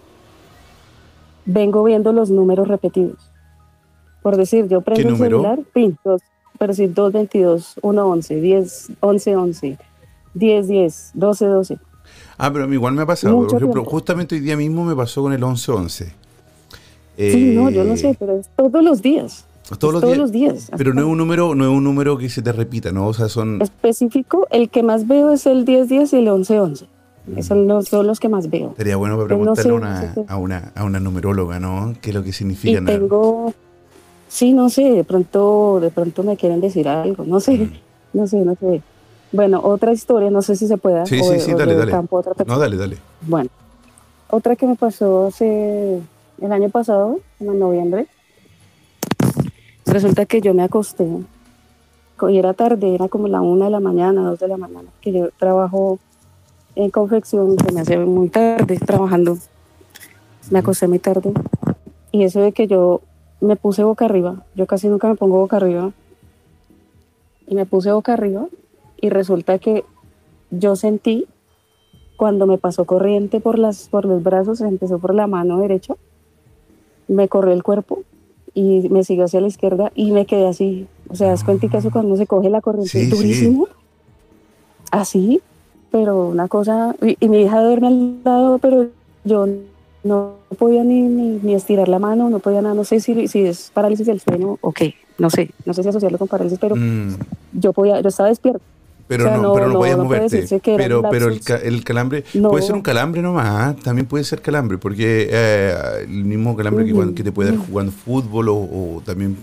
[1.46, 3.32] vengo viendo los números repetidos.
[4.22, 6.22] Por decir, yo prendo el celular, pin, dos,
[6.60, 9.78] por decir 222, 111, 10, 11, 11,
[10.36, 11.78] 10, 10, 12, 12.
[12.38, 13.36] Ah, pero igual me ha pasado.
[13.36, 13.92] Mucho Por ejemplo, tiempo.
[13.92, 16.14] justamente hoy día mismo me pasó con el 1111.
[17.18, 19.46] Sí, no, yo no Eh, sé, pero es todos los días.
[19.78, 20.72] Todos, los, días, días.
[20.78, 23.08] Pero no es un número, no es un número que se te repita, ¿no?
[23.08, 23.62] O sea, son.
[23.62, 26.88] Específico, el que más veo es el 10-10 y el 11-11.
[27.36, 28.74] Esos son los, son los que más veo.
[28.78, 30.34] Sería bueno para Pero no preguntarle sé, a, una, no sé qué.
[30.34, 31.94] a, una, a una numeróloga, ¿no?
[32.02, 32.84] ¿Qué es lo que Y significa?
[32.84, 33.54] tengo,
[34.30, 37.72] sí, no sé, de pronto, de pronto me quieren decir algo, no sé, Mm.
[38.14, 38.82] no sé, no sé.
[39.34, 41.06] Bueno, otra historia, no sé si se pueda.
[41.06, 41.92] Sí, o- sí, sí, o dale, dale.
[41.92, 42.34] campo, otra.
[42.48, 42.98] No, dale, dale.
[43.22, 43.50] Bueno,
[44.30, 46.00] otra que me pasó hace
[46.42, 48.08] el año pasado, en noviembre.
[49.86, 51.06] Resulta que yo me acosté,
[52.18, 54.90] co- y era tarde, era como la una de la mañana, dos de la mañana,
[55.02, 56.00] que yo trabajo
[56.76, 59.38] en confección, se me hace muy tarde trabajando.
[60.52, 61.34] Me acosté muy tarde.
[62.12, 63.02] Y eso de que yo
[63.42, 65.92] me puse boca arriba, yo casi nunca me pongo boca arriba,
[67.48, 68.48] y me puse boca arriba,
[69.02, 69.84] y resulta que
[70.52, 71.26] yo sentí
[72.18, 75.96] cuando me pasó corriente por, las, por los brazos, empezó por la mano derecha,
[77.08, 78.04] me corrió el cuerpo
[78.54, 80.88] y me siguió hacia la izquierda y me quedé así.
[81.08, 83.10] O sea, das cuenta que eso cuando se coge la corriente Sí, sí.
[83.10, 83.68] durísimo,
[84.92, 85.42] así,
[85.92, 88.88] pero una cosa, y, y mi hija duerme al lado, pero
[89.24, 89.48] yo
[90.04, 93.42] no podía ni, ni, ni estirar la mano, no podía nada, no sé si, si
[93.46, 96.76] es parálisis del sueño o qué, no sé, no sé si asociarlo con parálisis, pero
[96.76, 97.14] Mm,
[97.52, 98.64] yo podía, yo estaba despierta.
[99.08, 100.62] pero O sea, no, no- pero no, no- podías moverte.
[100.76, 101.46] Pero, pero el, lapsus.
[101.46, 106.26] ca- el calambre puede ser un calambre nomás, también puede ser calambre, porque eh, el
[106.26, 109.38] mismo calambre que, Ujú, cuando- que te puede dar jugando fútbol o, o también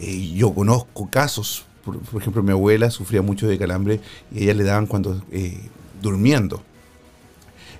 [0.00, 4.00] eh, yo conozco casos, por, por ejemplo, mi abuela sufría mucho de calambre
[4.32, 5.58] y ella le daban cuando eh,
[6.02, 6.60] durmiendo.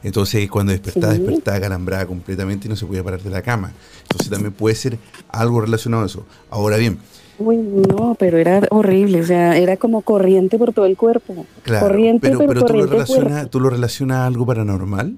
[0.04, 1.20] Entonces, cuando despertaba, Sí.
[1.22, 3.72] despertaba calambrada completamente y no se podía parar de la cama.
[4.02, 6.24] Entonces, también puede ser algo relacionado a eso.
[6.50, 6.98] Ahora bien,
[7.36, 11.44] Uy, no, pero era horrible, o sea, era como corriente por todo el cuerpo.
[11.64, 13.46] claro, corriente, pero, pero, pero tú, lo corriente.
[13.50, 15.16] ¿tú lo relacionas a algo paranormal?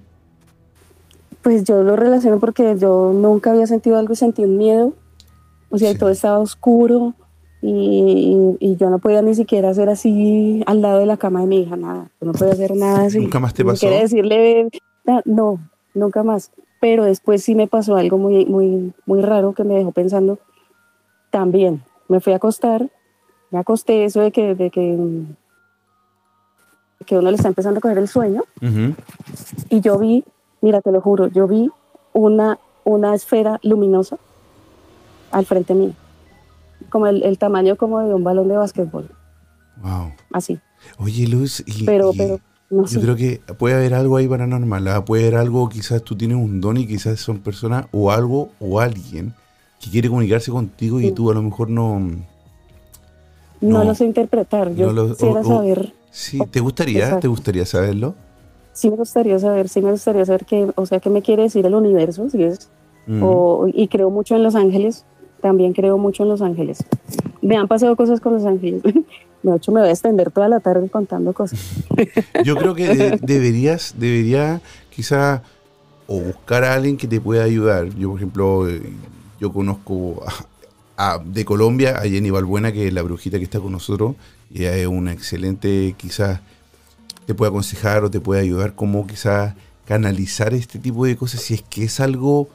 [1.42, 4.94] Pues yo lo relaciono porque yo nunca había sentido algo y sentí un miedo.
[5.68, 5.98] O sea, Sí.
[5.98, 7.14] todo estaba oscuro
[7.68, 11.46] y, y yo no podía ni siquiera hacer así al lado de la cama de
[11.46, 12.10] mi hija, nada.
[12.20, 13.18] Yo no podía hacer nada así.
[13.20, 13.76] ¿Nunca más te pasó?
[13.76, 14.68] siquiera decirle,
[15.04, 15.58] "Na- no,
[15.94, 16.50] nunca más.
[16.80, 20.38] Pero después sí me pasó algo muy, muy, muy raro que me dejó pensando.
[21.30, 22.88] También me fui a acostar,
[23.50, 24.96] me acosté, eso de que, de que,
[27.04, 28.42] que uno le está empezando a coger el sueño
[29.70, 30.24] y yo vi,
[30.60, 31.70] mira, te lo juro, yo vi
[32.12, 34.18] una, una esfera luminosa
[35.32, 35.92] al frente mío,
[36.88, 39.10] como el, el tamaño como de un balón de básquetbol,
[39.82, 40.12] Wow.
[40.32, 40.58] así.
[40.98, 43.00] Oye, Luz, y, Pero, y pero, no yo sé.
[43.00, 44.88] creo que puede haber algo ahí paranormal.
[44.88, 45.04] ¿ah?
[45.04, 48.80] Puede haber algo, quizás tú tienes un don y quizás son personas o algo o
[48.80, 49.34] alguien
[49.80, 51.12] que quiere comunicarse contigo y Sí.
[51.12, 51.98] tú a lo mejor no...
[52.00, 52.18] no,
[53.60, 54.74] no, lo sé interpretar.
[54.74, 57.20] Yo no lo- quisiera o- saber, Sí, ¿te gustaría?
[57.20, 58.14] ¿Te gustaría saberlo?
[58.72, 61.64] sí me gustaría saber, sí me gustaría saber qué, o sea, qué me quiere decir
[61.66, 62.68] el universo, si es,
[63.06, 63.22] Mm.
[63.22, 65.06] o, y creo mucho en los ángeles,
[65.46, 66.78] también creo mucho en los ángeles.
[67.40, 68.82] Me han pasado cosas con los ángeles.
[69.42, 71.60] De hecho, me voy a extender toda la tarde contando cosas.
[72.44, 75.42] Yo creo que de- deberías, debería quizá
[76.08, 77.88] o buscar a alguien que te pueda ayudar.
[77.94, 78.82] Yo, por ejemplo, eh,
[79.40, 80.24] yo conozco
[81.26, 84.14] de Colombia a Jenny Balbuena, que es la brujita que está con nosotros,
[84.54, 86.40] ella es una excelente, quizás
[87.26, 89.54] te puede aconsejar o te puede ayudar cómo quizás
[89.84, 92.48] canalizar este tipo de cosas si es que es algo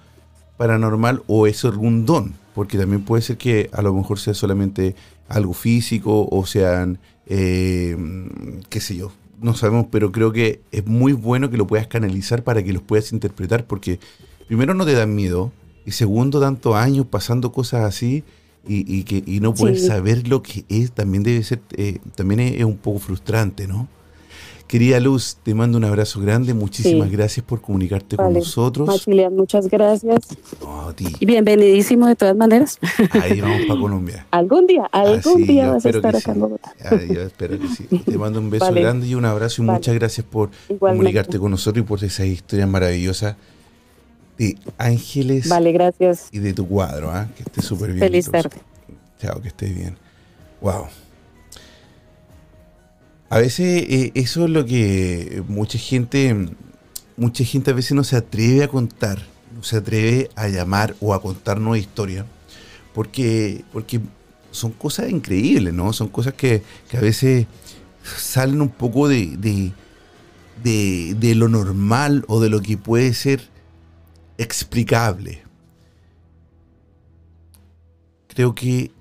[0.61, 4.93] paranormal o es algún don, porque también puede ser que a lo mejor sea solamente
[5.27, 7.97] algo físico o sean, eh,
[8.69, 12.43] qué sé yo, no sabemos, pero creo que es muy bueno que lo puedas canalizar
[12.43, 13.99] para que los puedas interpretar, porque
[14.47, 15.51] primero no te dan miedo
[15.83, 18.23] y segundo, tantos años pasando cosas así
[18.67, 19.87] y, y que y no poder Sí.
[19.87, 23.87] saber lo que es, también debe ser, eh, también es, es un poco frustrante, ¿no?
[24.71, 27.13] Querida Luz, te mando un abrazo grande, muchísimas Sí.
[27.17, 28.87] gracias por comunicarte con nosotros.
[28.87, 30.21] Maximilian, muchas gracias.
[30.61, 31.07] No, a ti.
[31.19, 32.79] Y bienvenidísimo de todas maneras.
[33.21, 34.25] Ahí vamos para Colombia.
[34.31, 36.39] Algún día, algún Así, día vas a estar acá en.
[36.39, 36.73] Bogotá.
[36.89, 37.83] Ay, yo espero que sí.
[37.83, 38.79] Te mando un beso Vale.
[38.81, 39.77] grande y un abrazo y Vale.
[39.79, 40.99] muchas gracias por Igualmente.
[41.01, 43.35] comunicarte con nosotros y por esa historia maravillosa
[44.37, 46.29] de Ángeles Vale, gracias.
[46.31, 47.11] y de tu cuadro.
[47.11, 47.27] ¿ah?
[47.35, 47.99] Que estés súper bien.
[47.99, 48.55] Feliz tarde.
[49.21, 49.97] Chao, que estés bien.
[50.61, 50.85] Wow.
[53.31, 56.49] A veces eh, eso es lo que mucha gente,
[57.15, 61.13] mucha gente a veces no se atreve a contar, no se atreve a llamar o
[61.13, 62.25] a contarnos historia,
[62.93, 64.01] porque, porque
[64.51, 65.93] son cosas increíbles, ¿no?
[65.93, 67.47] Son cosas que, que a veces
[68.03, 69.71] salen un poco de, de,
[70.61, 73.47] de, de lo normal o de lo que puede ser
[74.37, 75.41] explicable.
[78.27, 78.91] Creo que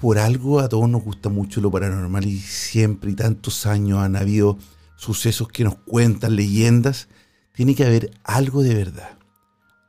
[0.00, 4.16] por algo a todos nos gusta mucho lo paranormal y siempre y tantos años han
[4.16, 4.56] habido
[4.96, 7.08] sucesos que nos cuentan, leyendas.
[7.52, 9.10] Tiene que haber algo de verdad.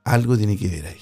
[0.03, 1.01] Algo tiene que ver ahí.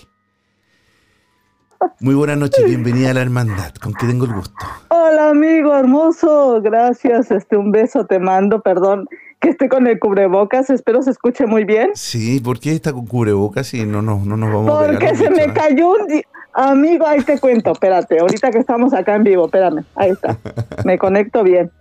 [2.00, 3.74] Muy buenas noches, bienvenida a la hermandad.
[3.76, 4.65] ¿Con qué tengo el gusto?
[4.89, 9.08] Hola amigo hermoso, gracias, este un beso te mando, perdón
[9.39, 11.91] que esté con el cubrebocas, espero se escuche muy bien.
[11.93, 15.15] Sí, ¿por qué está con cubrebocas y no nos, no nos vamos a pegar Porque
[15.15, 15.54] se me ah?
[15.54, 16.24] cayó un di-
[16.58, 20.38] amigo, ahí te cuento, espérate, ahorita que estamos acá en vivo, espérame, ahí está,
[20.84, 21.72] me conecto bien.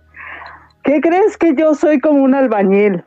[0.83, 3.03] ¿Qué crees que yo soy como un albañil?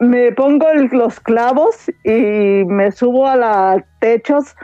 [0.00, 4.56] Me pongo el- los clavos y me subo a los techos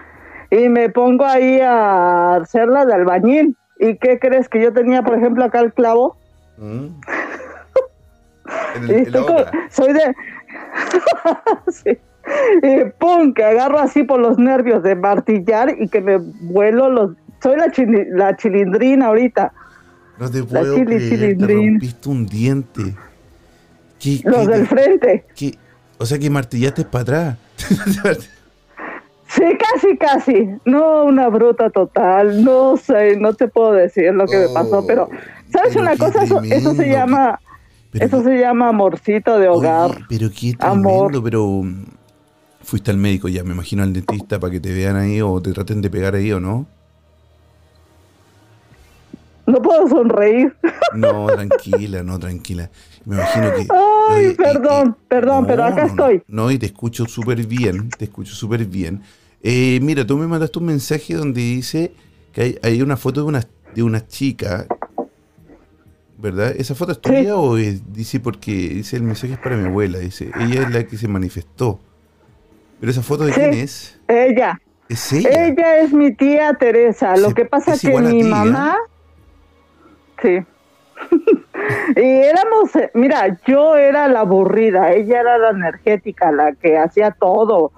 [0.51, 3.57] y me pongo ahí a hacerla de albañil.
[3.79, 6.17] ¿Y qué crees que yo tenía, por ejemplo, acá el clavo?
[6.59, 6.87] ¿Mm?
[8.89, 9.13] El-
[9.71, 10.15] soy de.
[11.69, 11.99] Sí.
[12.63, 17.13] Y pum, que agarro así por los nervios de martillar y que me vuelo los.
[17.43, 19.53] Soy la, chili- la chilindrina ahorita.
[20.19, 22.95] No te puedo chili creer, te rompiste un diente.
[23.99, 25.25] ¿Qué- Los qué del te- frente.
[25.35, 25.59] qué-
[25.99, 27.37] O sea que martillaste para atrás.
[29.29, 30.49] Sí, casi, casi.
[30.65, 32.45] No, una bruta total.
[32.45, 35.09] No sé, no te puedo decir lo que me pasó, Oh, pero.
[35.53, 36.25] ¿Sabes pero una cosa?
[36.25, 37.39] Eso, eso se llama.
[37.93, 39.91] Pero Eso se llama amorcito de hogar.
[39.91, 41.09] Oye, pero qué Amor.
[41.11, 41.85] tremendo, pero mm,
[42.63, 45.53] fuiste al médico ya, me imagino al dentista para que te vean ahí o te
[45.53, 46.67] traten de pegar ahí o no.
[49.47, 50.55] No puedo sonreír.
[50.95, 52.71] No, tranquila, no, tranquila.
[53.05, 53.67] Me imagino que...
[54.09, 56.23] Ay, y- perdón, y- perdón, pero acá no, estoy.
[56.29, 59.03] No, y te escucho súper bien, te escucho súper bien.
[59.43, 61.93] Eh, mira, tú me mandaste un mensaje donde dice
[62.33, 63.45] que hay, hay una foto de una,
[63.75, 64.67] de una chica,
[66.19, 66.55] ¿verdad?
[66.57, 69.99] ¿Esa foto es tuya o es- dice porque dice el mensaje es para mi abuela?
[69.99, 71.81] Dice, ella es la que se manifestó.
[72.81, 73.41] Pero esa foto de Sí.
[73.41, 74.01] quién es?
[74.09, 74.61] Ella.
[74.89, 75.47] Es ella.
[75.47, 77.17] Ella es mi tía Teresa.
[77.17, 78.25] Lo que pasa es que mi ti, ¿eh?
[78.25, 78.77] mamá.
[80.21, 80.41] Sí.
[81.97, 87.13] y éramos, eh, mira, yo era la aburrida, ella era la energética, la que hacía
[87.13, 87.73] todo,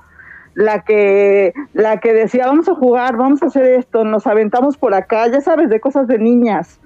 [0.55, 4.95] la que, la que decía, vamos a jugar, vamos a hacer esto, nos aventamos por
[4.95, 6.81] acá, ya sabes, de cosas de niñas.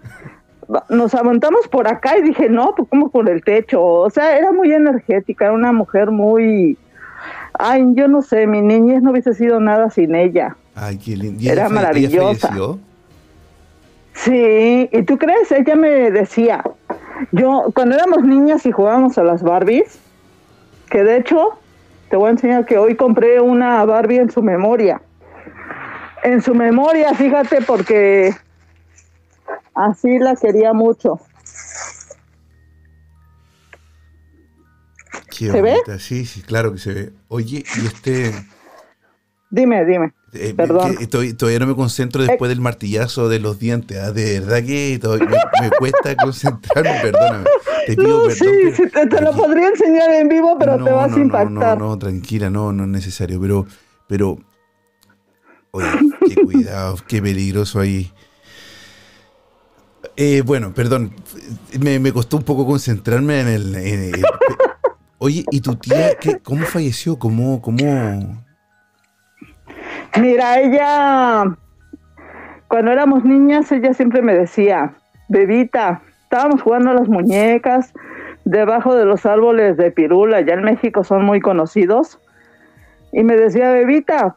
[0.88, 3.82] Nos aventamos por acá y dije, no, pues como por el techo.
[3.84, 6.76] O sea, era muy energética, era una mujer muy...
[7.58, 10.56] Ay, yo no sé, mi niñez no hubiese sido nada sin ella.
[10.74, 11.42] Ay, qué lindo.
[11.42, 12.48] ¿Y Era ella ella maravillosa.
[12.48, 12.78] falleció?
[14.14, 15.50] Sí, ¿y tú crees?
[15.52, 16.64] Ella me decía,
[17.32, 19.98] yo cuando éramos niñas y jugábamos a las Barbies,
[20.90, 21.58] que de hecho
[22.10, 25.00] te voy a enseñar que hoy compré una Barbie en su memoria.
[26.22, 28.34] En su memoria, fíjate, porque
[29.74, 31.20] así la quería mucho.
[35.38, 35.70] Qué ¿Se ve?
[35.72, 35.98] bonita.
[35.98, 37.12] Sí, sí, claro que se ve.
[37.28, 38.32] Oye, y este...
[39.50, 40.12] Dime, dime.
[40.32, 40.92] Eh, Perdón.
[40.92, 40.96] Eh.
[40.96, 43.96] que estoy- todavía no me concentro después del martillazo de los dientes.
[43.98, 45.28] ah, De verdad que me,
[45.62, 47.44] me cuesta concentrarme, perdóname.
[47.86, 48.36] Te pido No, perdón.
[48.74, 51.78] sí, pero- te, lo podría enseñar en vivo, pero te vas no, a impactar.
[51.78, 53.40] No, no, tranquila, no, no es necesario.
[53.40, 53.66] Pero,
[54.08, 54.38] pero,
[55.70, 55.86] oye,
[56.28, 58.12] qué cuidado, qué peligroso ahí.
[60.16, 61.12] Eh, bueno, perdón,
[61.78, 63.74] me, me costó un poco concentrarme en el...
[63.76, 64.24] en el-
[65.26, 67.18] oye, ¿y tu tía qué, cómo falleció?
[67.18, 67.78] ¿Cómo, cómo?
[70.20, 71.56] Mira, ella,
[72.68, 74.94] cuando éramos niñas, ella siempre me decía,
[75.28, 77.92] bebita, estábamos jugando a las muñecas
[78.44, 82.20] debajo de los árboles de pirula, ya en México son muy conocidos,
[83.12, 84.36] y me decía, bebita,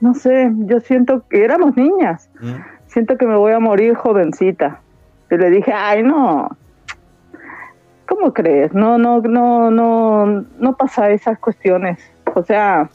[0.00, 2.60] no sé, yo siento que éramos niñas, ¿Mm?
[2.86, 4.80] siento que me voy a morir jovencita.
[5.30, 6.56] Y le dije, ay, no,
[8.08, 8.72] ¿cómo crees?
[8.74, 11.98] No, no, no, no, no pasa esas cuestiones.
[12.34, 12.88] O sea,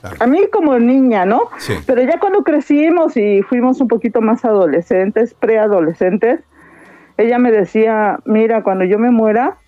[0.00, 0.16] Claro.
[0.18, 1.42] a mí como niña, ¿no?
[1.58, 1.74] Sí.
[1.86, 6.40] Pero ya cuando crecimos y fuimos un poquito más adolescentes, preadolescentes,
[7.18, 9.58] ella me decía, mira, cuando yo me muera,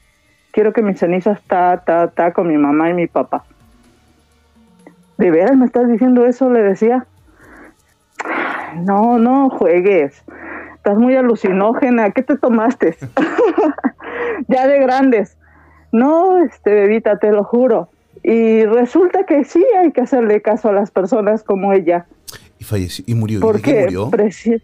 [0.51, 3.45] quiero que mis cenizas ta, ta, ta con mi mamá y mi papá.
[5.19, 6.51] ¿De veras me estás diciendo eso?
[6.51, 7.07] Le decía.
[8.77, 10.25] No, no juegues.
[10.85, 12.11] Estás muy alucinógena.
[12.11, 12.95] ¿Qué te tomaste?
[14.49, 15.39] ya de grandes.
[15.93, 17.89] No, este bebita, te lo juro.
[18.23, 22.05] Y resulta que sí hay que hacerle caso a las personas como ella,
[22.59, 23.39] Y falleció, y murió.
[23.39, 24.11] ¿Y de qué porque murió?
[24.11, 24.63] presi-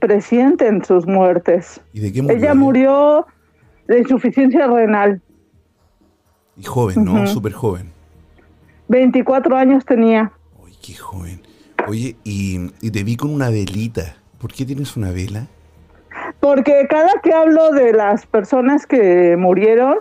[0.00, 1.80] presienten sus muertes.
[1.92, 2.36] ¿Y de qué murió?
[2.38, 3.26] Ella murió
[3.86, 5.22] de insuficiencia renal.
[6.56, 7.12] Y joven, ¿no?
[7.14, 7.26] Ujú.
[7.28, 7.92] Súper joven.
[8.88, 10.32] 24 años tenía.
[10.60, 11.40] Uy, qué joven.
[11.86, 14.16] Oye, y, y te vi con una velita.
[14.42, 15.46] ¿Por qué tienes una vela?
[16.40, 19.98] Porque cada que hablo de las personas que murieron,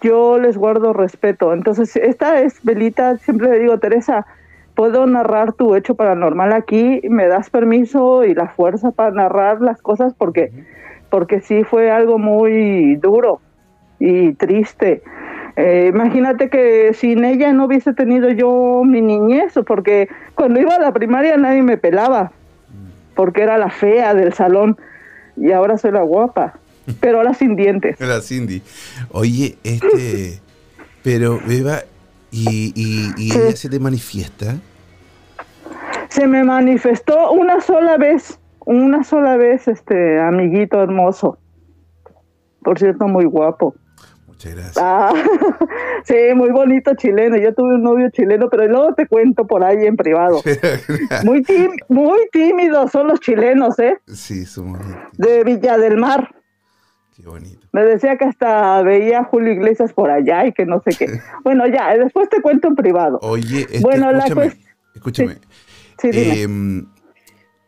[0.00, 1.52] yo les guardo respeto.
[1.52, 4.24] Entonces, esta es Belita, siempre le digo, Teresa,
[4.76, 9.82] puedo narrar tu hecho paranormal aquí, me das permiso y la fuerza para narrar las
[9.82, 10.52] cosas porque,
[11.10, 13.40] porque sí fue algo muy duro
[13.98, 15.02] y triste.
[15.56, 20.80] Eh, imagínate que sin ella no hubiese tenido yo mi niñez, porque cuando iba a
[20.80, 22.30] la primaria nadie me pelaba,
[23.16, 24.76] porque era la fea del salón
[25.36, 26.60] y ahora soy la guapa,
[27.00, 28.00] pero ahora sin dientes.
[28.00, 28.62] Era Cindy.
[29.10, 30.40] Oye, este.
[31.02, 31.80] pero, Beba,
[32.30, 33.38] ¿y, y, y Sí.
[33.38, 34.54] ella se te manifiesta?
[36.08, 41.38] Se me manifestó una sola vez, una sola vez, este amiguito hermoso.
[42.62, 43.74] Por cierto, muy guapo.
[44.36, 44.76] Muchas gracias.
[44.78, 45.12] Ah,
[46.04, 47.38] sí, muy bonito chileno.
[47.38, 50.42] Yo tuve un novio chileno, pero luego te cuento por ahí en privado.
[51.24, 53.96] Muy, tím- muy tímidos son los chilenos, ¿eh?
[54.06, 54.78] sí, somos.
[55.16, 56.34] De Villa del Mar.
[57.16, 57.66] Qué bonito.
[57.72, 61.06] Me decía que hasta veía a Julio Iglesias por allá y que no sé qué.
[61.44, 63.18] Bueno, ya, después te cuento en privado.
[63.22, 64.52] Oye, este, Bueno, escúchame.
[64.94, 65.38] escúchame.
[65.98, 66.42] Sí, dime.
[66.42, 66.86] Em,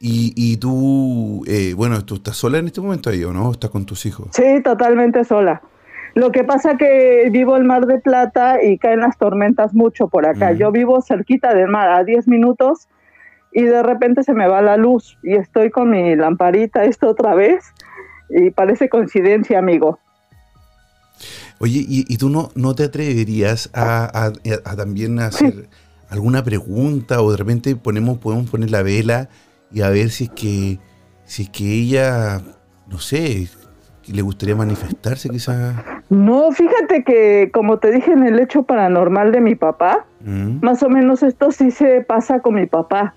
[0.01, 3.49] y, y tú, eh, bueno, ¿tú estás sola en este momento ahí o no?
[3.49, 4.29] ¿O ¿Estás con tus hijos?
[4.33, 5.63] Sí, totalmente sola.
[6.15, 10.27] Lo que pasa que vivo en Mar de Plata y caen las tormentas mucho por
[10.27, 10.51] acá.
[10.59, 12.89] Yo vivo cerquita del mar, a 10 minutos,
[13.53, 17.35] y de repente se me va la luz y estoy con mi lamparita esto otra
[17.35, 17.65] vez
[18.31, 19.99] y parece coincidencia, amigo.
[21.61, 24.33] Oye, ¿y, y tú no, no te atreverías a, a-
[24.65, 25.69] a también hacer
[26.09, 29.29] alguna pregunta o de repente ponemos, podemos poner la vela
[29.73, 30.79] y a ver si es que,
[31.25, 32.41] si es que ella,
[32.87, 33.49] no sé,
[34.13, 35.75] le gustaría manifestarse quizás?
[36.09, 40.83] No, fíjate que como te dije en el hecho paranormal de mi papá, Mm, más
[40.83, 43.15] o menos esto sí se pasa con mi papá,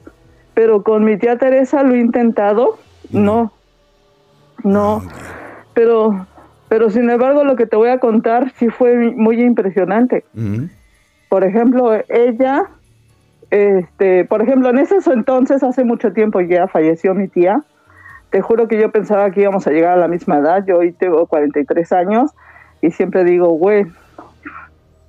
[0.53, 2.77] pero con mi tía Teresa lo he intentado,
[3.09, 3.51] no,
[4.63, 5.03] no, ok.
[5.73, 6.27] pero,
[6.69, 10.23] pero sin embargo lo que te voy a contar sí fue muy impresionante.
[10.35, 10.65] Mm,
[11.27, 12.65] Por ejemplo, ella,
[13.49, 17.63] este, por ejemplo, en ese entonces, hace mucho tiempo ya falleció mi tía.
[18.31, 20.65] Te juro que yo pensaba que íbamos a llegar a la misma edad.
[20.65, 22.31] Yo hoy tengo 43 años
[22.81, 23.85] y siempre digo, güey,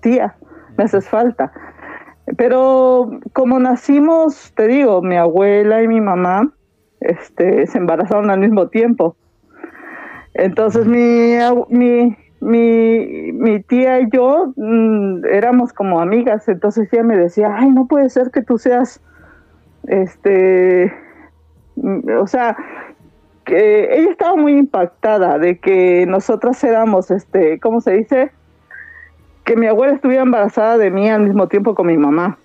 [0.00, 0.34] tía,
[0.76, 1.52] me haces falta.
[2.36, 6.52] Pero como nacimos, te digo, mi abuela y mi mamá
[7.00, 9.16] este, se embarazaron al mismo tiempo.
[10.34, 11.36] Entonces mi,
[11.68, 17.70] mi, mi, mi tía y yo mm, éramos como amigas, entonces ella me decía, ay,
[17.70, 19.00] no puede ser que tú seas,
[19.86, 20.92] este,
[21.76, 22.56] mm, o sea,
[23.44, 28.30] que ella estaba muy impactada de que nosotras éramos, este, ¿cómo se dice?
[29.44, 32.38] Que mi abuela estuviera embarazada de mí al mismo tiempo con mi mamá.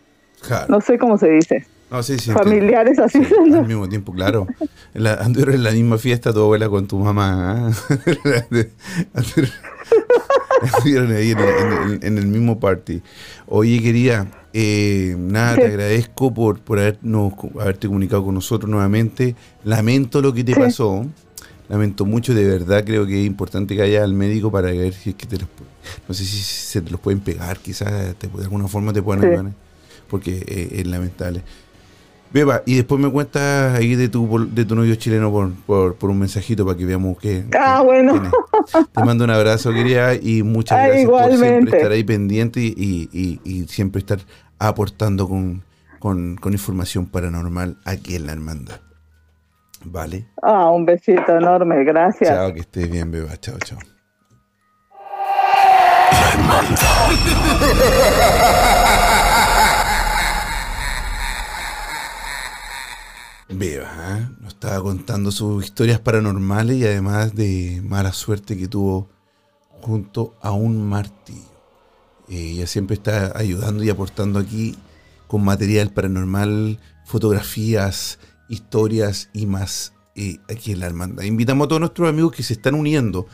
[0.46, 0.66] claro.
[0.70, 1.66] No sé cómo se dice.
[1.90, 2.32] No, sí, sí.
[2.32, 3.24] Familiares así.
[3.24, 4.46] Sí, al mismo tiempo, claro.
[4.94, 7.70] La, anduvieron en la misma fiesta tu abuela con tu mamá.
[7.70, 7.72] ¿ah?
[9.14, 9.52] Anduvieron-
[11.16, 13.02] ahí en, el- en- en el mismo party.
[13.48, 14.28] Oye, querida,
[14.60, 19.36] eh, nada, te agradezco por, por habernos, haberte comunicado con nosotros nuevamente.
[19.64, 20.60] Lamento lo que te Sí.
[20.60, 21.06] pasó.
[21.70, 25.12] Lamento mucho, de verdad creo que es importante que haya al médico para ver si
[25.12, 25.48] es que te los,
[26.08, 29.22] no sé si se te los pueden pegar, quizás te- de alguna forma te puedan
[29.22, 29.28] Sí.
[29.28, 29.52] ayudar,
[30.10, 31.44] porque es lamentable.
[32.34, 36.10] Beba, y después me cuentas ahí de tu de tu novio chileno por, por, por
[36.10, 37.46] un mensajito para que veamos qué.
[37.58, 38.32] Ah, qué bueno.
[38.94, 43.10] Te mando un abrazo, querida, y muchas gracias por siempre estar ahí pendiente y, y-
[43.14, 44.20] y- y siempre estar
[44.60, 45.64] aportando con,
[46.00, 48.80] con, con información paranormal aquí en la hermandad.
[49.84, 50.28] Vale.
[50.42, 52.30] Ah, un besito enorme, gracias.
[52.30, 53.38] Chao, que estés bien, Beba.
[53.38, 53.80] Chao, chao.
[63.50, 64.28] Beba, ¿eh?
[64.42, 69.10] nos estaba contando sus historias paranormales y además de mala suerte que tuvo
[69.82, 71.57] junto a un martillo.
[72.30, 74.76] Eh, ella siempre está ayudando y aportando aquí
[75.28, 78.20] con material paranormal, fotografías,
[78.50, 81.24] historias y más eh, aquí en la hermandad.
[81.24, 83.28] Invitamos a todos nuestros amigos que se están uniendo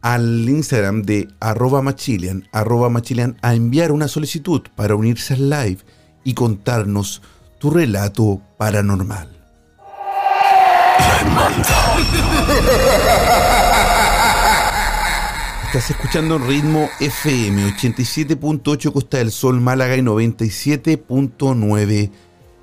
[0.00, 5.78] al Instagram de arroba machilian, arroba machilian, a enviar una solicitud para unirse al live
[6.24, 7.22] y contarnos
[7.58, 9.28] tu relato paranormal.
[15.68, 22.10] Estás escuchando Ritmo FM 87.8 Costa del Sol, Málaga y 97.9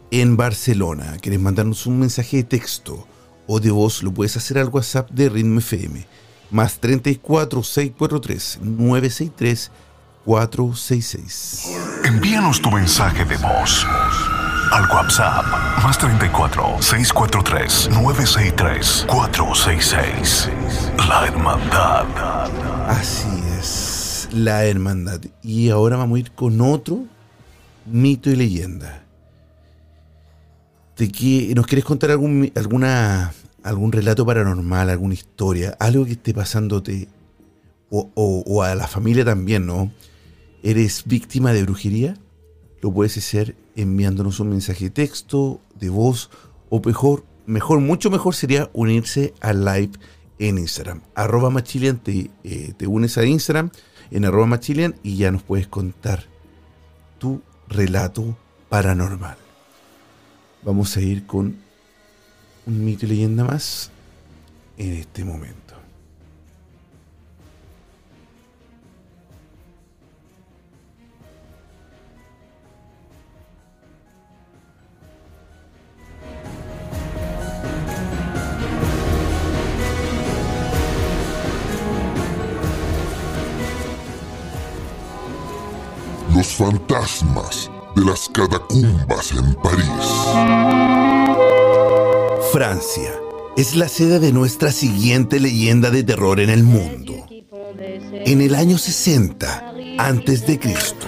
[0.10, 1.16] en Barcelona.
[1.22, 3.08] ¿Quieres mandarnos un mensaje de texto
[3.46, 4.02] o de voz?
[4.02, 6.04] Lo puedes hacer al WhatsApp de Ritmo FM.
[6.50, 9.72] Más 34 643 963
[10.26, 11.76] 466.
[12.06, 13.86] Envíanos tu mensaje de voz
[14.72, 15.46] al WhatsApp
[15.84, 20.50] más 34 643 963 466.
[21.08, 22.65] La Hermandad.
[22.88, 23.28] Así
[23.60, 25.22] es, la hermandad.
[25.42, 27.06] Y ahora vamos a ir con otro
[27.86, 29.04] mito y leyenda.
[30.98, 33.34] ¿De qué- ¿Nos quieres contar algún, alguna,
[33.64, 37.08] algún relato paranormal, alguna historia, algo que esté pasándote
[37.90, 39.92] o, o- o a la familia también, ¿no?
[40.64, 42.18] ¿Eres víctima de brujería?
[42.82, 46.30] Lo puedes hacer enviándonos un mensaje de texto, de voz,
[46.70, 49.92] o mejor, mejor, mucho mejor sería unirse al live
[50.40, 51.02] en Instagram.
[51.16, 53.72] Arroba Machilian, te, eh, te unes a Instagram
[54.12, 56.26] en arroba Machilian y ya nos puedes contar
[57.18, 58.38] tu relato
[58.70, 59.38] paranormal.
[60.64, 61.58] Vamos a ir con
[62.66, 63.92] un mito y leyenda más
[64.78, 65.65] en este momento.
[86.56, 89.86] Fantasmas de las catacumbas en París.
[92.54, 93.12] Francia
[93.58, 97.26] es la sede de nuestra siguiente leyenda de terror en el mundo.
[97.78, 101.08] En el año 60 antes de Cristo,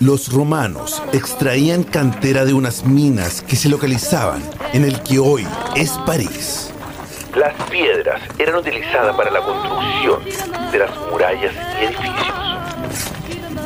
[0.00, 4.42] los romanos extraían cantera de unas minas que se localizaban
[4.74, 6.70] en el que hoy es París.
[7.34, 10.22] Las piedras eran utilizadas para la construcción
[10.70, 11.54] de las murallas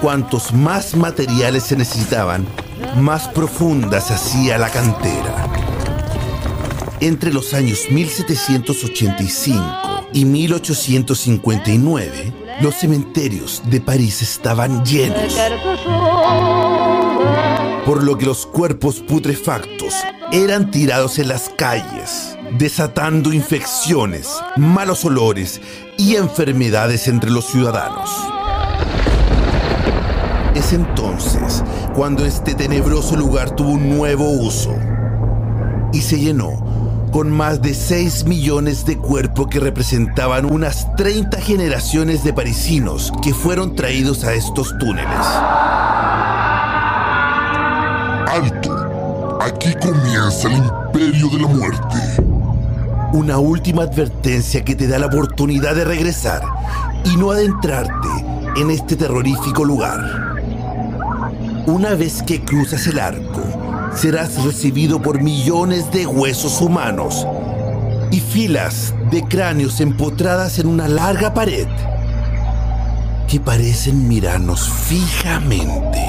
[0.01, 2.47] Cuantos más materiales se necesitaban,
[2.99, 5.49] más profunda se hacía la cantera.
[7.01, 15.37] Entre los años 1785 y 1859, los cementerios de París estaban llenos,
[17.85, 19.95] por lo que los cuerpos putrefactos
[20.31, 25.61] eran tirados en las calles, desatando infecciones, malos olores
[25.97, 28.38] y enfermedades entre los ciudadanos.
[30.69, 31.65] Es entonces
[31.95, 34.77] cuando este tenebroso lugar tuvo un nuevo uso
[35.95, 42.23] y se llenó con más de 6 millones de cuerpos que representaban unas 30 generaciones
[42.23, 45.27] de parisinos que fueron traídos a estos túneles.
[48.29, 49.39] ¡Alto!
[49.41, 51.97] Aquí comienza el imperio de la muerte.
[53.15, 56.43] Una última advertencia que te da la oportunidad de regresar
[57.07, 58.09] y no adentrarte
[58.57, 60.28] en este terrorífico lugar.
[61.69, 63.43] Una vez que cruzas el arco,
[63.95, 67.27] serás recibido por millones de huesos humanos
[68.11, 71.69] y filas de cráneos empotradas en una larga pared
[73.29, 76.03] que parecen mirarnos fijamente.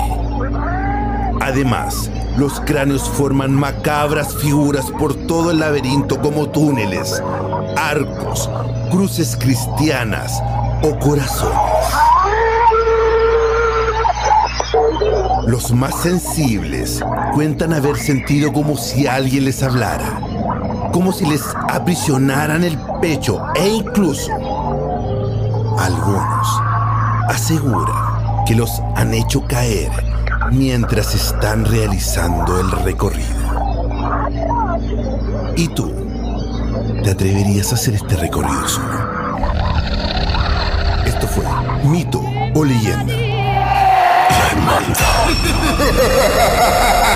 [1.42, 7.22] Además, los cráneos forman macabras figuras por todo el laberinto como túneles,
[7.76, 8.50] arcos,
[8.92, 10.42] cruces cristianas
[10.84, 12.09] o corazones.
[15.50, 17.02] Los más sensibles
[17.34, 20.22] cuentan haber sentido como si alguien les hablara,
[20.94, 24.32] como si les aprisionaran el pecho e incluso
[25.80, 26.48] algunos
[27.30, 29.90] aseguran que los han hecho caer
[30.52, 33.26] mientras están realizando el recorrido.
[35.56, 35.92] ¿Y tú?
[37.04, 39.00] ¿Te atreverías a hacer este recorrido solo?
[41.08, 41.44] Esto fue
[41.86, 42.22] mito
[42.54, 43.29] o leyenda.
[44.78, 45.00] Estás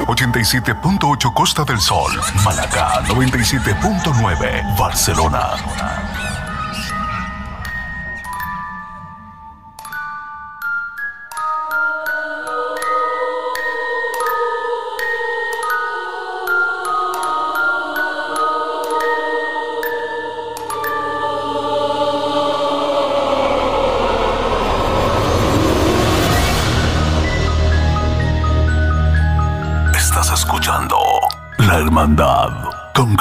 [0.06, 2.12] 87.8 Costa del Sol,
[2.44, 5.95] Málaga 97.9 Barcelona.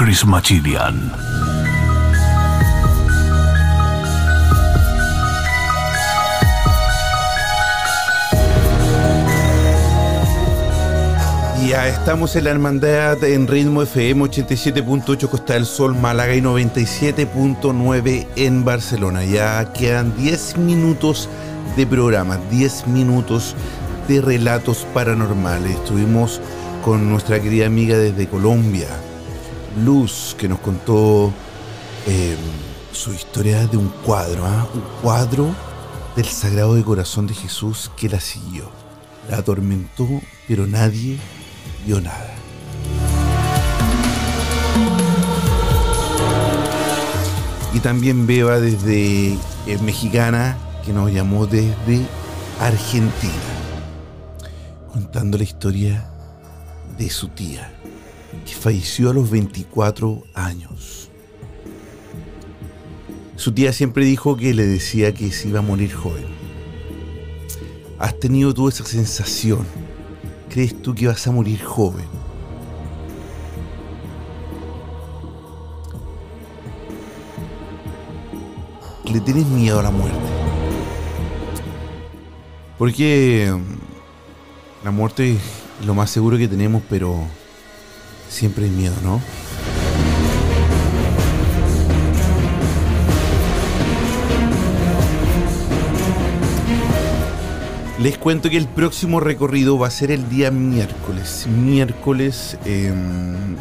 [0.05, 1.11] Chris Machilian.
[11.67, 18.27] Ya estamos en la hermandad en ritmo FM 87.8 Costa del Sol, Málaga y 97.9
[18.35, 19.25] en Barcelona.
[19.25, 21.27] Ya quedan 10 minutos
[21.75, 23.55] de programa, 10 minutos
[24.07, 25.71] de relatos paranormales.
[25.77, 26.41] Estuvimos
[26.83, 28.87] con nuestra querida amiga desde Colombia,
[29.83, 31.33] Luz, que nos contó
[32.07, 32.35] eh,
[32.91, 34.67] su historia de un cuadro, ¿ah?
[34.73, 35.47] un cuadro
[36.15, 38.69] del Sagrado de Corazón de Jesús que la siguió.
[39.29, 40.07] La atormentó,
[40.47, 41.17] pero nadie
[41.85, 42.35] vio nada.
[47.73, 52.05] Y también Beba desde eh, Mexicana, que nos llamó desde
[52.61, 53.33] Argentina,
[54.93, 56.09] contando la historia
[56.97, 57.74] de su tía,
[58.43, 61.09] que falleció a los 24 años.
[63.35, 66.25] Su tía siempre dijo que le decía que se iba a morir joven.
[67.99, 69.65] ¿Has tenido tú esa sensación?
[70.49, 72.05] ¿Crees tú que vas a morir joven?
[79.11, 80.17] ¿Le tienes miedo a la muerte?
[82.77, 87.25] Porque mm, la muerte es lo más seguro que tenemos, pero
[88.29, 89.21] siempre hay miedo, ¿no?
[97.99, 101.47] Les cuento que el próximo recorrido va a ser el día miércoles.
[101.47, 103.55] Miércoles, em,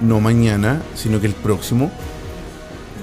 [0.00, 1.90] no mañana, sino que el próximo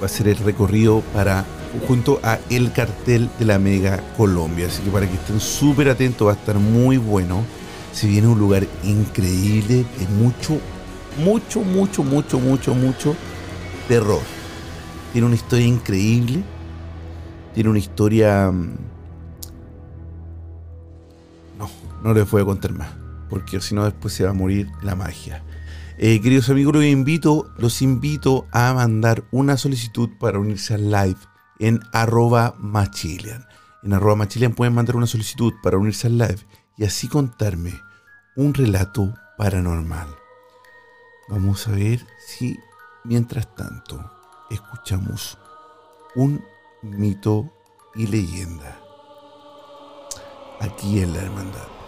[0.02, 1.44] va a ser el recorrido para
[1.86, 4.66] junto a el cartel de la Mega Colombia.
[4.66, 7.44] Así que para que estén súper atentos, va a estar muy bueno.
[7.92, 10.58] Se viene un lugar increíble, de mucho,
[11.18, 13.16] mucho, mucho, mucho, mucho, mucho
[13.88, 14.20] terror.
[15.12, 16.42] Tiene una historia increíble.
[17.54, 18.50] Tiene una historia.
[18.50, 18.76] mm,
[21.58, 21.68] No,
[22.02, 22.88] no les voy a contar más.
[23.28, 25.42] Porque si no, después se va a morir la magia.
[25.98, 31.18] Eh, queridos amigos, los invito, los invito a mandar una solicitud para unirse al live
[31.58, 33.44] en arroba machilian.
[33.82, 36.38] En arroba machilian pueden mandar una solicitud para unirse al live
[36.80, 37.78] y así contarme
[38.36, 40.08] un relato paranormal.
[41.28, 42.58] Vamos a ver si
[43.04, 44.10] mientras tanto
[44.48, 45.36] escuchamos
[46.14, 46.42] un
[46.80, 47.52] mito
[47.94, 48.80] y leyenda
[50.58, 51.79] aquí en la hermandad.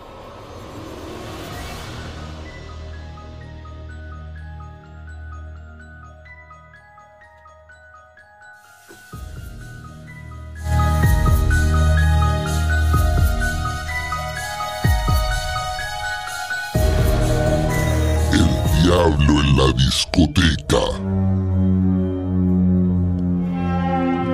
[19.20, 20.78] En la discoteca.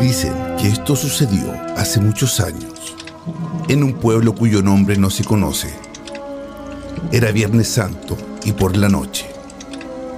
[0.00, 2.94] Dicen que esto sucedió hace muchos años,
[3.68, 5.68] en un pueblo cuyo nombre no se conoce.
[7.10, 9.26] Era Viernes Santo y por la noche,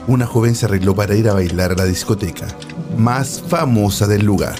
[0.07, 2.47] una joven se arregló para ir a bailar a la discoteca
[2.97, 4.57] más famosa del lugar.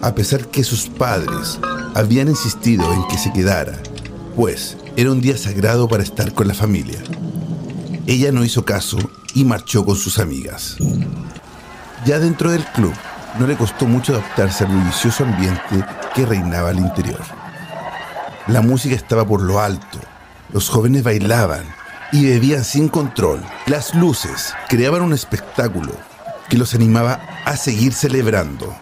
[0.00, 1.60] A pesar que sus padres
[1.94, 3.78] habían insistido en que se quedara,
[4.34, 6.98] pues era un día sagrado para estar con la familia.
[8.06, 8.98] Ella no hizo caso
[9.34, 10.76] y marchó con sus amigas.
[12.04, 12.94] Ya dentro del club,
[13.38, 15.84] no le costó mucho adaptarse al bullicioso ambiente
[16.14, 17.20] que reinaba al interior.
[18.48, 19.98] La música estaba por lo alto,
[20.52, 21.64] los jóvenes bailaban
[22.12, 23.40] y bebían sin control.
[23.66, 25.92] Las luces creaban un espectáculo
[26.48, 28.74] que los animaba a seguir celebrando.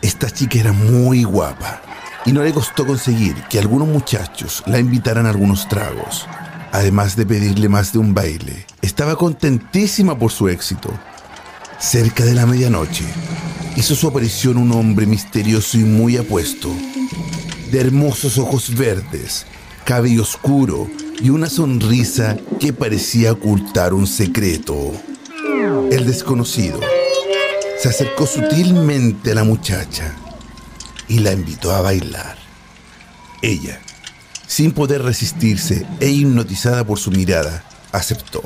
[0.00, 1.82] Esta chica era muy guapa
[2.24, 6.26] y no le costó conseguir que algunos muchachos la invitaran a algunos tragos.
[6.72, 10.90] Además de pedirle más de un baile, estaba contentísima por su éxito.
[11.78, 13.04] Cerca de la medianoche,
[13.76, 16.68] hizo su aparición un hombre misterioso y muy apuesto,
[17.70, 19.46] de hermosos ojos verdes,
[19.84, 20.88] cabello oscuro
[21.20, 24.92] y una sonrisa que parecía ocultar un secreto.
[25.90, 26.80] El desconocido
[27.80, 30.14] se acercó sutilmente a la muchacha
[31.08, 32.36] y la invitó a bailar.
[33.40, 33.80] Ella,
[34.48, 38.42] sin poder resistirse e hipnotizada por su mirada, aceptó.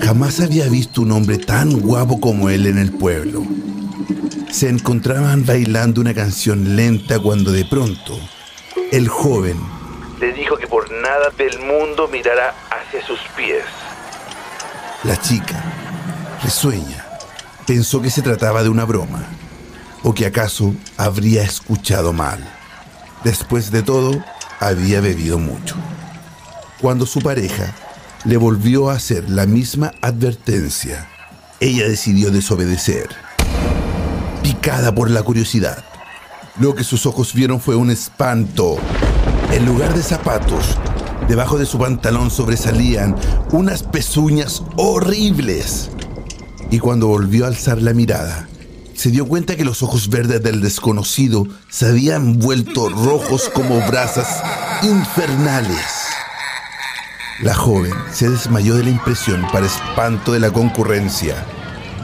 [0.00, 3.44] Jamás había visto un hombre tan guapo como él en el pueblo.
[4.50, 8.18] Se encontraban bailando una canción lenta cuando de pronto
[8.92, 9.58] el joven
[10.20, 13.64] le dijo que por nada del mundo mirara hacia sus pies.
[15.02, 15.64] La chica,
[16.42, 17.06] risueña,
[17.66, 19.24] pensó que se trataba de una broma
[20.02, 22.46] o que acaso habría escuchado mal.
[23.24, 24.22] Después de todo,
[24.60, 25.74] había bebido mucho.
[26.80, 27.74] Cuando su pareja
[28.24, 31.08] le volvió a hacer la misma advertencia,
[31.58, 33.08] ella decidió desobedecer.
[34.42, 35.82] Picada por la curiosidad,
[36.58, 38.76] lo que sus ojos vieron fue un espanto.
[39.50, 40.76] En lugar de zapatos,
[41.26, 43.16] debajo de su pantalón sobresalían
[43.52, 45.90] unas pezuñas horribles.
[46.70, 48.49] Y cuando volvió a alzar la mirada,
[49.00, 54.42] se dio cuenta que los ojos verdes del desconocido se habían vuelto rojos como brasas
[54.82, 55.86] infernales.
[57.40, 61.46] La joven se desmayó de la impresión para espanto de la concurrencia.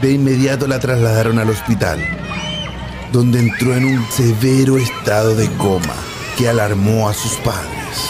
[0.00, 2.00] De inmediato la trasladaron al hospital,
[3.12, 5.96] donde entró en un severo estado de coma
[6.38, 8.08] que alarmó a sus padres.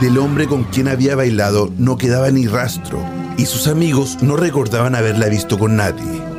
[0.00, 3.04] Del hombre con quien había bailado no quedaba ni rastro
[3.36, 6.31] y sus amigos no recordaban haberla visto con nadie.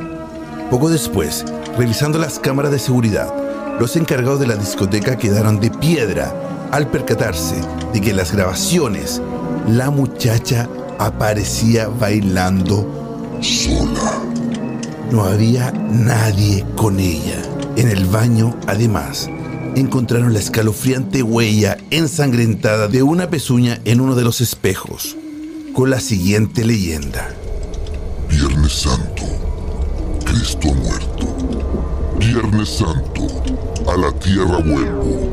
[0.70, 1.44] Poco después,
[1.76, 3.32] revisando las cámaras de seguridad,
[3.78, 6.32] los encargados de la discoteca quedaron de piedra
[6.70, 7.56] al percatarse
[7.92, 9.20] de que en las grabaciones
[9.68, 14.22] la muchacha aparecía bailando Sola.
[15.10, 17.42] no había nadie con ella.
[17.76, 19.28] En el baño, además,
[19.74, 25.16] encontraron la escalofriante huella ensangrentada de una pezuña en uno de los espejos,
[25.74, 27.34] con la siguiente leyenda.
[28.30, 29.43] Viernes Santo.
[30.24, 31.26] Cristo muerto.
[32.18, 33.26] Viernes Santo.
[33.86, 35.30] A la tierra vuelvo.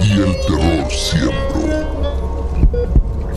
[0.00, 1.34] Y el terror siembro.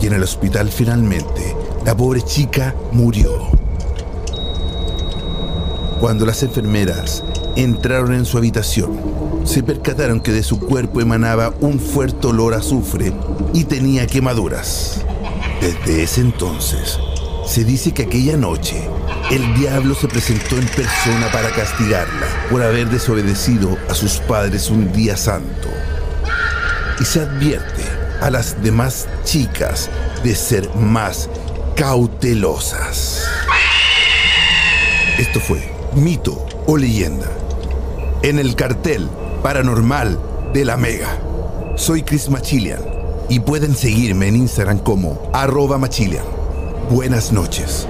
[0.00, 3.30] Y en el hospital finalmente, la pobre chica murió.
[6.00, 7.24] Cuando las enfermeras
[7.56, 8.98] entraron en su habitación.
[9.44, 13.12] Se percataron que de su cuerpo emanaba un fuerte olor a azufre
[13.52, 15.02] y tenía quemaduras.
[15.60, 16.98] Desde ese entonces,
[17.46, 18.88] se dice que aquella noche
[19.30, 24.92] el diablo se presentó en persona para castigarla por haber desobedecido a sus padres un
[24.92, 25.68] día santo.
[27.00, 27.82] Y se advierte
[28.20, 29.90] a las demás chicas
[30.22, 31.28] de ser más
[31.74, 33.24] cautelosas.
[35.18, 37.30] Esto fue mito o leyenda
[38.22, 39.08] en el cartel
[39.42, 40.18] paranormal
[40.52, 41.18] de la Mega.
[41.76, 42.80] Soy Chris Machilian
[43.28, 46.24] y pueden seguirme en Instagram como arroba machilian.
[46.90, 47.88] Buenas noches.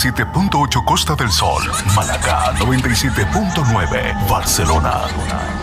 [0.00, 1.62] 87.8 Costa del Sol,
[1.94, 5.59] Málaga 97.9 Barcelona.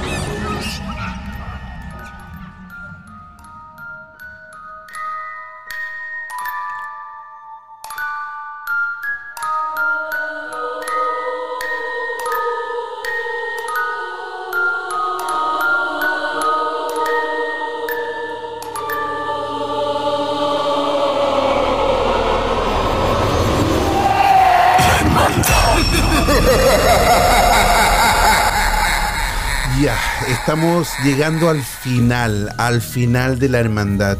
[30.48, 34.18] Estamos llegando al final, al final de la hermandad.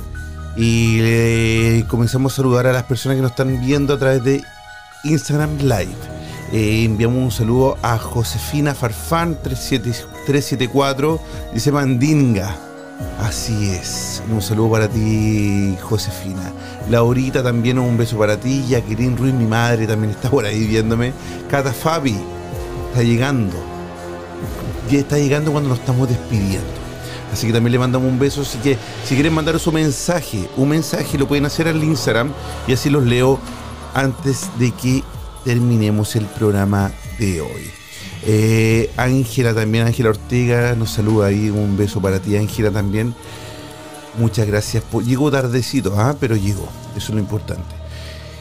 [0.58, 4.44] Y eh, comenzamos a saludar a las personas que nos están viendo a través de
[5.06, 5.96] Instagram Live.
[6.52, 9.90] Eh, enviamos un saludo a Josefina Farfán 37
[10.26, 11.22] 374,
[11.54, 12.58] dice Mandinga.
[13.22, 16.52] Así es, un saludo para ti, Josefina.
[16.90, 18.66] Laurita también un beso para ti.
[18.68, 21.14] Jacqueline Ruiz, mi madre, también está por ahí viéndome.
[21.50, 22.20] Cata Fabi,
[22.92, 23.77] está llegando
[24.90, 26.88] ya está llegando cuando nos estamos despidiendo.
[27.32, 28.42] Así que también le mandamos un beso.
[28.42, 32.32] Así que si quieren mandar su mensaje, un mensaje lo pueden hacer al Instagram
[32.68, 33.40] y así los leo
[33.94, 35.04] antes de que
[35.44, 37.72] terminemos el programa de hoy.
[38.26, 41.50] Eh, Ángela también, Ángela Ortega nos saluda ahí.
[41.50, 43.14] Un beso para ti, Ángela también.
[44.18, 44.84] Muchas gracias.
[44.84, 45.04] Por...
[45.04, 46.16] Llegó tardecito, ¿ah?
[46.20, 46.68] pero llegó.
[46.96, 47.76] Eso es lo importante.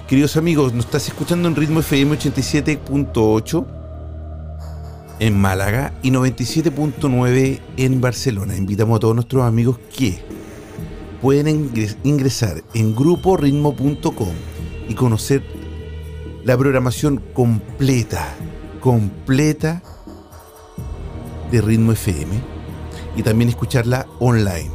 [0.08, 3.66] Queridos amigos, nos estás escuchando en ritmo FM 87.8
[5.18, 8.56] en Málaga y 97.9 en Barcelona.
[8.56, 10.18] Invitamos a todos nuestros amigos que
[11.20, 11.70] pueden
[12.04, 14.34] ingresar en gruporitmo.com
[14.88, 15.42] y conocer
[16.44, 18.34] la programación completa,
[18.80, 19.82] completa
[21.50, 22.32] de Ritmo FM
[23.16, 24.70] y también escucharla online.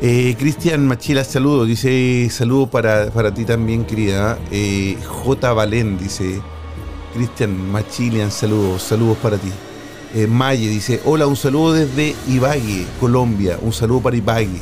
[0.00, 4.38] Eh, Cristian Machila, saludos, dice saludo para, para ti también, querida.
[4.50, 5.52] Eh, J.
[5.52, 6.40] Valén dice
[7.12, 9.50] Cristian Machilian, saludos, saludos para ti.
[10.14, 14.60] Eh, Maye dice, hola, un saludo desde Ibague, Colombia, un saludo para Ibague.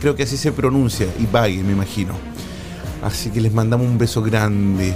[0.00, 2.14] Creo que así se pronuncia, Ibague, me imagino.
[3.02, 4.94] Así que les mandamos un beso grande.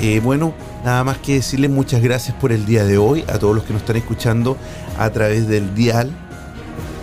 [0.00, 0.54] Eh, bueno,
[0.84, 3.72] nada más que decirles muchas gracias por el día de hoy, a todos los que
[3.72, 4.56] nos están escuchando
[4.98, 6.10] a través del dial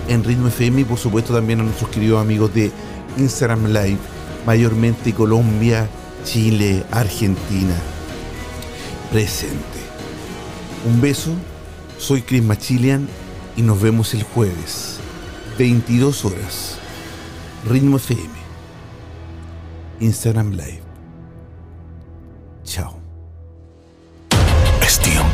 [0.07, 2.71] en Ritmo FM y por supuesto también a nuestros queridos amigos de
[3.17, 3.97] Instagram Live,
[4.45, 5.89] mayormente Colombia,
[6.23, 7.75] Chile, Argentina
[9.11, 9.79] presente.
[10.85, 11.31] Un beso,
[11.97, 13.07] soy Chris Machilian
[13.55, 14.99] y nos vemos el jueves,
[15.57, 16.77] 22 horas,
[17.67, 18.29] Ritmo FM,
[19.99, 20.83] Instagram Live.
[22.63, 23.04] Chao.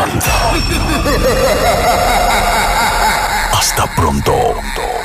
[0.00, 0.30] La hermandad.
[3.52, 4.99] Hasta pronto.